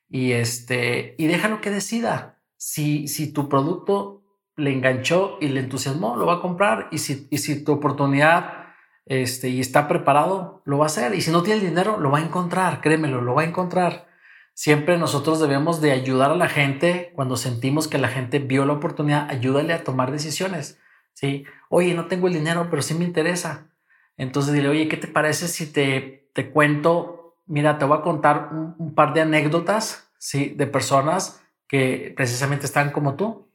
Y 0.09 0.33
este, 0.33 1.17
y 1.19 1.27
déjalo 1.27 1.61
que 1.61 1.71
decida. 1.71 2.39
Si, 2.57 3.09
si 3.09 3.33
tu 3.33 3.49
producto 3.49 4.23
le 4.57 4.73
enganchó 4.73 5.37
y 5.41 5.49
le 5.49 5.61
entusiasmó, 5.61 6.17
lo 6.17 6.27
va 6.27 6.35
a 6.35 6.41
comprar. 6.41 6.89
Y 6.93 6.99
si, 6.99 7.27
y 7.31 7.39
si 7.39 7.65
tu 7.65 7.73
oportunidad 7.73 8.69
este, 9.05 9.49
y 9.49 9.61
está 9.61 9.89
preparado, 9.89 10.63
lo 10.65 10.79
va 10.79 10.85
a 10.85 10.87
hacer. 10.87 11.15
Y 11.17 11.23
si 11.23 11.33
no 11.33 11.43
tiene 11.43 11.61
el 11.61 11.67
dinero, 11.67 11.99
lo 11.99 12.13
va 12.13 12.19
a 12.19 12.25
encontrar. 12.25 12.81
Créemelo, 12.81 13.21
lo 13.21 13.35
va 13.35 13.43
a 13.43 13.47
encontrar. 13.47 14.07
Siempre 14.55 14.97
nosotros 14.97 15.41
debemos 15.41 15.81
de 15.81 15.91
ayudar 15.91 16.31
a 16.31 16.37
la 16.37 16.49
gente 16.49 17.11
cuando 17.17 17.37
sentimos 17.37 17.89
que 17.89 17.99
la 17.99 18.07
gente 18.07 18.39
vio 18.39 18.65
la 18.65 18.75
oportunidad, 18.75 19.29
ayúdale 19.29 19.73
a 19.73 19.83
tomar 19.83 20.13
decisiones. 20.13 20.79
Sí, 21.15 21.45
oye, 21.69 21.95
no 21.95 22.07
tengo 22.07 22.29
el 22.29 22.35
dinero, 22.35 22.69
pero 22.71 22.81
sí 22.81 22.95
me 22.95 23.05
interesa. 23.05 23.73
Entonces 24.17 24.55
dile, 24.55 24.69
oye, 24.69 24.87
¿qué 24.87 24.97
te 24.97 25.09
parece 25.09 25.49
si 25.49 25.67
te, 25.67 26.31
te 26.33 26.53
cuento? 26.53 27.24
Mira, 27.47 27.79
te 27.79 27.85
voy 27.85 27.99
a 27.99 28.03
contar 28.03 28.51
un, 28.53 28.95
par 28.95 29.13
de 29.13 29.21
anécdotas, 29.21 30.11
sí, 30.19 30.55
de 30.57 30.67
personas 30.67 31.43
que 31.69 32.15
precisamente 32.17 32.67
están 32.67 32.91
como 32.91 33.17
tú, 33.17 33.51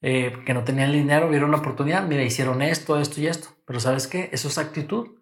eh, 0.00 0.42
que 0.46 0.54
no 0.54 0.64
tenían 0.64 0.92
dinero, 0.92 1.28
vieron 1.28 1.50
la 1.50 1.58
oportunidad, 1.58 2.06
mira, 2.06 2.22
hicieron 2.22 2.62
esto, 2.62 2.98
esto 2.98 3.20
y 3.20 3.26
esto. 3.26 3.48
Pero 3.66 3.80
sabes 3.80 4.06
qué? 4.06 4.30
Eso 4.32 4.48
es 4.48 4.58
actitud 4.58 5.16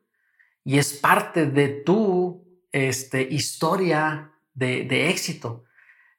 y 0.65 0.79
es 0.79 0.95
parte 0.95 1.47
de 1.47 1.69
tu 1.69 2.45
este, 2.73 3.23
historia 3.23 4.33
de, 4.55 5.11
éxito, 5.11 5.65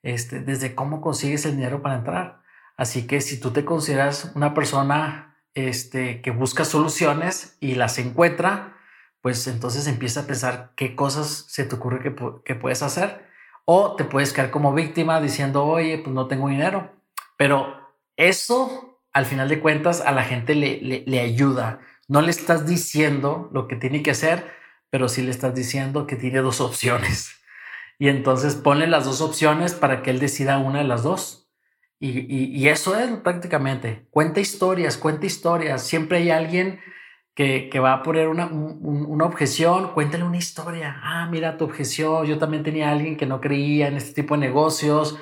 este, 0.03 0.39
desde 0.39 0.75
cómo 0.75 1.01
consigues 1.01 1.45
el 1.45 1.55
dinero 1.55 1.81
para 1.81 1.95
entrar. 1.95 2.41
Así 2.77 3.07
que 3.07 3.21
si 3.21 3.39
tú 3.39 3.51
te 3.51 3.65
consideras 3.65 4.31
una 4.35 4.53
persona 4.53 5.37
este, 5.53 6.21
que 6.21 6.31
busca 6.31 6.65
soluciones 6.65 7.57
y 7.59 7.75
las 7.75 7.97
encuentra, 7.97 8.74
pues 9.25 9.47
entonces 9.47 9.87
empieza 9.87 10.19
a 10.19 10.27
pensar 10.27 10.73
qué 10.75 10.95
cosas 10.95 11.45
se 11.47 11.63
te 11.63 11.73
ocurre 11.73 11.99
que, 11.99 12.15
que 12.43 12.53
puedes 12.53 12.83
hacer. 12.83 13.25
O 13.65 13.95
te 13.95 14.03
puedes 14.03 14.31
quedar 14.31 14.51
como 14.51 14.71
víctima 14.71 15.19
diciendo, 15.19 15.65
oye, 15.65 15.97
pues 15.97 16.13
no 16.13 16.27
tengo 16.27 16.47
dinero. 16.47 16.91
Pero 17.35 17.75
eso, 18.17 18.99
al 19.13 19.25
final 19.25 19.49
de 19.49 19.59
cuentas, 19.61 20.01
a 20.01 20.11
la 20.11 20.23
gente 20.25 20.53
le, 20.53 20.79
le, 20.79 21.19
ayuda. 21.19 21.79
No 22.07 22.21
le 22.21 22.29
estás 22.29 22.67
diciendo 22.67 23.49
lo 23.51 23.67
que 23.67 23.75
tiene 23.75 24.03
que 24.03 24.11
hacer, 24.11 24.45
pero 24.91 25.09
sí 25.09 25.23
le 25.23 25.31
estás 25.31 25.55
diciendo 25.55 26.05
que 26.05 26.17
tiene 26.17 26.41
dos 26.41 26.61
opciones. 26.61 27.31
Y 27.97 28.09
entonces 28.09 28.53
ponle 28.53 28.85
las 28.85 29.05
dos 29.05 29.21
opciones 29.21 29.73
para 29.73 30.03
que 30.03 30.11
él 30.11 30.19
decida 30.19 30.59
una 30.59 30.77
de 30.77 30.87
las 30.87 31.01
dos. 31.01 31.49
Y, 31.99 32.67
eso 32.67 32.95
es 32.95 33.09
prácticamente. 33.23 34.05
Cuenta 34.11 34.39
historias, 34.39 34.97
cuenta 34.97 35.25
historias. 35.25 35.81
Siempre 35.81 36.19
hay 36.19 36.29
alguien 36.29 36.79
que, 37.35 37.79
va 37.79 37.93
a 37.93 38.03
poner 38.03 38.29
una, 38.29 38.45
objeción, 39.25 39.91
cuéntale 39.93 40.23
una 40.23 40.37
historia. 40.37 40.99
Ah, 41.03 41.27
mira 41.29 41.57
tu 41.57 41.65
objeción. 41.65 42.25
Yo 42.25 42.37
también 42.37 42.63
tenía 42.63 42.89
alguien 42.91 43.17
que 43.17 43.25
no 43.25 43.41
creía 43.41 43.87
en 43.87 43.97
este 43.97 44.21
tipo 44.21 44.35
de 44.35 44.39
negocios. 44.41 45.17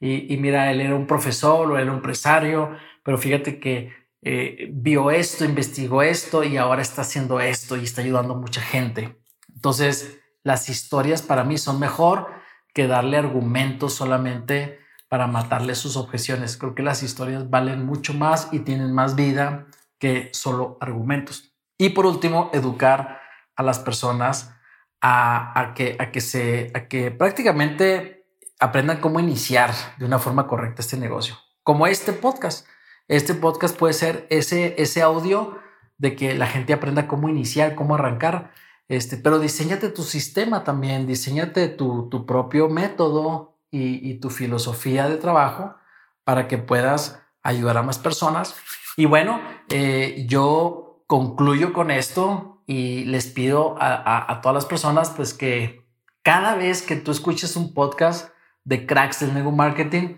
Y, 0.00 0.36
mira, 0.36 0.70
él 0.70 0.80
era 0.80 0.94
un 0.94 1.06
profesor 1.06 1.70
o 1.70 1.78
era 1.78 1.90
un 1.90 1.96
empresario, 1.98 2.76
pero 3.02 3.18
fíjate 3.18 3.58
que 3.58 3.92
eh, 4.22 4.68
vio 4.72 5.10
esto, 5.10 5.44
investigó 5.44 6.02
esto 6.02 6.44
y 6.44 6.56
ahora 6.56 6.82
está 6.82 7.02
haciendo 7.02 7.40
esto 7.40 7.76
y 7.76 7.84
está 7.84 8.02
ayudando 8.02 8.34
a 8.34 8.38
mucha 8.38 8.60
gente. 8.60 9.16
Entonces, 9.54 10.20
las 10.44 10.68
historias 10.68 11.22
para 11.22 11.44
mí 11.44 11.58
son 11.58 11.80
mejor 11.80 12.28
que 12.74 12.86
darle 12.86 13.16
argumentos 13.16 13.94
solamente 13.94 14.78
para 15.08 15.26
matarle 15.26 15.74
sus 15.74 15.96
objeciones. 15.96 16.56
Creo 16.56 16.74
que 16.74 16.82
las 16.82 17.02
historias 17.02 17.50
valen 17.50 17.86
mucho 17.86 18.14
más 18.14 18.50
y 18.52 18.60
tienen 18.60 18.92
más 18.92 19.16
vida 19.16 19.66
que 19.98 20.28
solo 20.32 20.76
argumentos. 20.80 21.55
Y 21.78 21.90
por 21.90 22.06
último, 22.06 22.50
educar 22.52 23.20
a 23.54 23.62
las 23.62 23.78
personas 23.78 24.52
a, 25.00 25.72
que, 25.74 25.96
a, 25.98 26.10
que 26.10 26.20
se, 26.20 26.70
a 26.74 26.88
que 26.88 27.10
prácticamente 27.10 28.26
aprendan 28.58 29.00
cómo 29.00 29.20
iniciar 29.20 29.72
de 29.98 30.06
una 30.06 30.18
forma 30.18 30.46
correcta 30.46 30.82
este 30.82 30.96
negocio, 30.96 31.36
como 31.62 31.86
este 31.86 32.12
podcast. 32.12 32.66
Este 33.08 33.34
podcast 33.34 33.76
puede 33.76 33.92
ser 33.92 34.26
ese, 34.30 34.74
ese 34.78 35.02
audio 35.02 35.58
de 35.98 36.16
que 36.16 36.34
la 36.34 36.46
gente 36.46 36.72
aprenda 36.72 37.06
cómo 37.06 37.28
iniciar, 37.28 37.74
cómo 37.74 37.94
arrancar, 37.94 38.52
este, 38.88 39.16
pero 39.16 39.38
diseñate 39.38 39.90
tu 39.90 40.02
sistema 40.02 40.64
también, 40.64 41.06
diseñate 41.06 41.68
tu, 41.68 42.08
tu 42.08 42.26
propio 42.26 42.68
método 42.68 43.58
y, 43.70 44.08
y, 44.08 44.20
tu 44.20 44.30
filosofía 44.30 45.08
de 45.08 45.16
trabajo 45.16 45.76
para 46.24 46.46
que 46.48 46.58
puedas 46.58 47.20
ayudar 47.42 47.78
a 47.78 47.82
más 47.82 47.98
personas. 47.98 48.54
Y 48.96 49.06
bueno, 49.06 49.40
eh, 49.68 50.24
yo 50.28 50.85
concluyo 51.06 51.72
con 51.72 51.90
esto 51.90 52.62
y 52.66 53.04
les 53.04 53.28
pido 53.28 53.76
a, 53.80 54.32
a, 54.32 54.40
todas 54.40 54.54
las 54.54 54.66
personas 54.66 55.10
pues 55.10 55.34
que 55.34 55.86
cada 56.22 56.56
vez 56.56 56.82
que 56.82 56.96
tú 56.96 57.12
escuches 57.12 57.56
un 57.56 57.72
podcast 57.74 58.30
de 58.64 58.84
cracks 58.86 59.20
del 59.20 59.32
nego 59.32 59.52
marketing, 59.52 60.16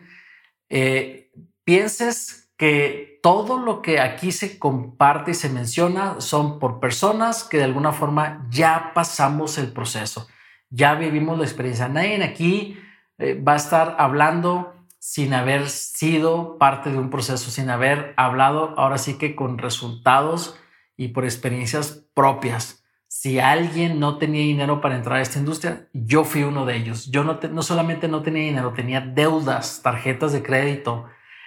eh, 0.70 1.30
pienses 1.64 2.50
que 2.56 3.20
todo 3.22 3.58
lo 3.58 3.82
que 3.82 4.00
aquí 4.00 4.32
se 4.32 4.58
comparte 4.58 5.32
y 5.32 5.34
se 5.34 5.50
menciona 5.50 6.20
son 6.20 6.58
por 6.58 6.80
personas 6.80 7.44
que 7.44 7.58
de 7.58 7.64
alguna 7.64 7.92
forma 7.92 8.46
ya 8.50 8.92
pasamos 8.94 9.58
el 9.58 9.72
proceso, 9.72 10.28
ya 10.70 10.94
vivimos 10.94 11.38
la 11.38 11.44
experiencia. 11.44 11.88
Nadie 11.88 12.24
aquí 12.24 12.78
eh, 13.18 13.34
va 13.34 13.52
a 13.52 13.56
estar 13.56 13.96
hablando 13.98 14.74
sin 14.98 15.34
haber 15.34 15.68
sido 15.68 16.56
parte 16.56 16.90
de 16.90 16.98
un 16.98 17.10
proceso, 17.10 17.50
sin 17.50 17.68
haber 17.68 18.14
hablado 18.16 18.74
ahora 18.78 18.96
sí 18.96 19.18
que 19.18 19.36
con 19.36 19.58
resultados 19.58 20.58
y 20.98 21.08
por 21.08 21.24
experiencias 21.24 22.04
propias. 22.12 22.84
Si 23.06 23.38
alguien 23.38 23.98
no 23.98 24.18
tenía 24.18 24.42
dinero 24.42 24.82
para 24.82 24.96
entrar 24.96 25.16
a 25.16 25.22
esta 25.22 25.38
industria, 25.38 25.88
yo 25.94 26.24
fui 26.24 26.42
uno 26.42 26.66
de 26.66 26.76
ellos. 26.76 27.10
Yo 27.10 27.24
no, 27.24 27.38
no 27.50 27.62
solamente 27.62 28.06
no 28.06 28.20
tenía 28.20 28.42
dinero, 28.42 28.74
tenía 28.74 29.00
deudas, 29.00 29.80
tarjetas 29.82 30.32
de 30.34 30.42
crédito 30.42 31.06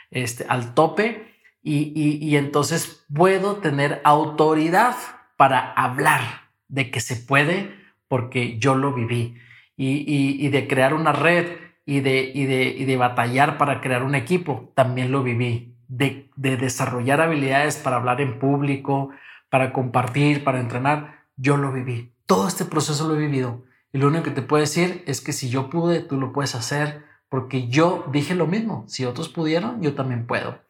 este, 0.10 0.46
al 0.48 0.74
tope 0.74 1.36
y, 1.62 2.36
entonces 2.36 3.06
puedo 3.14 3.58
tener 3.58 4.02
autoridad 4.04 4.96
para 5.38 5.72
hablar 5.74 6.50
de 6.68 6.90
que 6.90 7.02
se 7.02 7.16
puede 7.16 7.76
porque 8.08 8.58
yo 8.58 8.74
lo 8.74 8.94
viví 8.94 9.36
y, 9.78 10.48
de 10.50 10.68
crear 10.68 10.94
una 10.94 11.12
red 11.12 11.46
y 11.86 12.00
de, 12.00 12.32
de, 12.34 12.86
de, 12.86 12.98
batallar 12.98 13.58
para 13.58 13.82
crear 13.82 14.04
un 14.04 14.16
equipo, 14.16 14.72
también 14.76 15.12
lo 15.12 15.24
viví, 15.24 15.76
de, 15.88 16.30
de 16.36 16.58
desarrollar 16.58 17.22
habilidades 17.22 17.78
para 17.78 17.98
hablar 17.98 18.22
en 18.22 18.40
público, 18.40 19.12
para 19.52 19.74
compartir, 19.74 20.46
para 20.46 20.62
entrenar, 20.62 21.26
yo 21.36 21.58
lo 21.58 21.74
viví. 21.74 22.14
Todo 22.26 22.48
este 22.48 22.64
proceso 22.64 23.06
lo 23.06 23.16
he 23.16 23.20
vivido. 23.20 23.66
Y 23.92 23.98
lo 23.98 24.08
único 24.08 24.24
que 24.24 24.32
te 24.32 24.42
puedo 24.42 24.62
decir 24.62 25.04
es 25.06 25.20
que 25.20 25.34
si 25.34 25.50
yo 25.50 25.70
pude, 25.70 26.00
tú 26.00 26.18
lo 26.18 26.32
puedes 26.32 26.56
hacer, 26.56 27.04
porque 27.28 27.68
yo 27.68 28.06
dije 28.14 28.34
lo 28.34 28.48
mismo. 28.48 28.86
Si 28.88 29.04
otros 29.04 29.28
pudieron, 29.28 29.82
yo 29.82 29.94
también 29.94 30.26
puedo. 30.26 30.62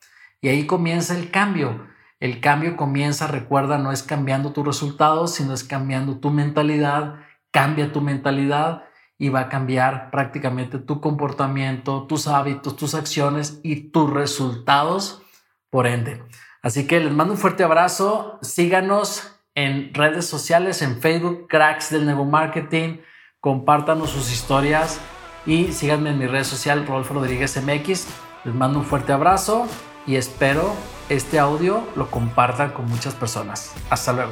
Y 0.42 0.48
ahí 0.48 0.66
comienza 0.66 1.16
el 1.16 1.30
cambio. 1.30 1.88
El 2.20 2.42
cambio 2.42 2.76
comienza, 2.76 3.28
recuerda, 3.28 3.78
no 3.78 3.92
es 3.92 4.02
cambiando 4.02 4.52
tus 4.52 4.66
resultados, 4.66 5.36
sino 5.36 5.54
es 5.54 5.64
cambiando 5.64 6.18
tu 6.18 6.32
mentalidad. 6.32 7.18
Cambia 7.52 7.94
tu 7.94 8.02
mentalidad 8.02 8.86
y 9.20 9.30
va 9.30 9.42
a 9.42 9.50
cambiar 9.50 10.10
prácticamente 10.10 10.80
tu 10.80 11.02
comportamiento, 11.02 12.08
tus 12.08 12.28
hábitos, 12.28 12.76
tus 12.76 12.96
acciones 12.96 13.60
y 13.62 13.92
tus 13.92 14.10
resultados, 14.10 15.22
por 15.70 15.86
ende. 15.86 16.24
Así 16.62 16.88
que 16.88 17.00
les 17.00 17.12
mando 17.12 17.34
un 17.34 17.40
fuerte 17.40 17.64
abrazo. 17.64 18.40
Síganos 18.42 19.40
en 19.56 19.94
redes 19.94 20.26
sociales, 20.28 20.82
en 20.82 21.02
Facebook, 21.02 21.48
Cracks 21.50 21.90
del 21.90 22.06
Nuevo 22.06 22.26
Marketing. 22.26 22.98
Compártanos 23.40 24.12
sus 24.12 24.32
historias 24.32 25.00
y 25.46 25.72
síganme 25.72 26.12
en 26.12 26.20
mi 26.20 26.28
red 26.28 26.44
social, 26.44 26.86
Rodolfo 26.86 27.16
Rodríguez 27.16 27.60
MX. 27.62 28.08
Les 28.46 28.54
mando 28.54 28.80
un 28.80 28.86
fuerte 28.86 29.12
abrazo 29.12 29.68
y 30.06 30.16
espero 30.16 30.74
este 31.10 31.40
audio 31.40 31.84
lo 31.96 32.10
compartan 32.10 32.72
con 32.72 32.86
muchas 32.86 33.16
personas. 33.16 33.74
Hasta 33.90 34.14
luego. 34.14 34.32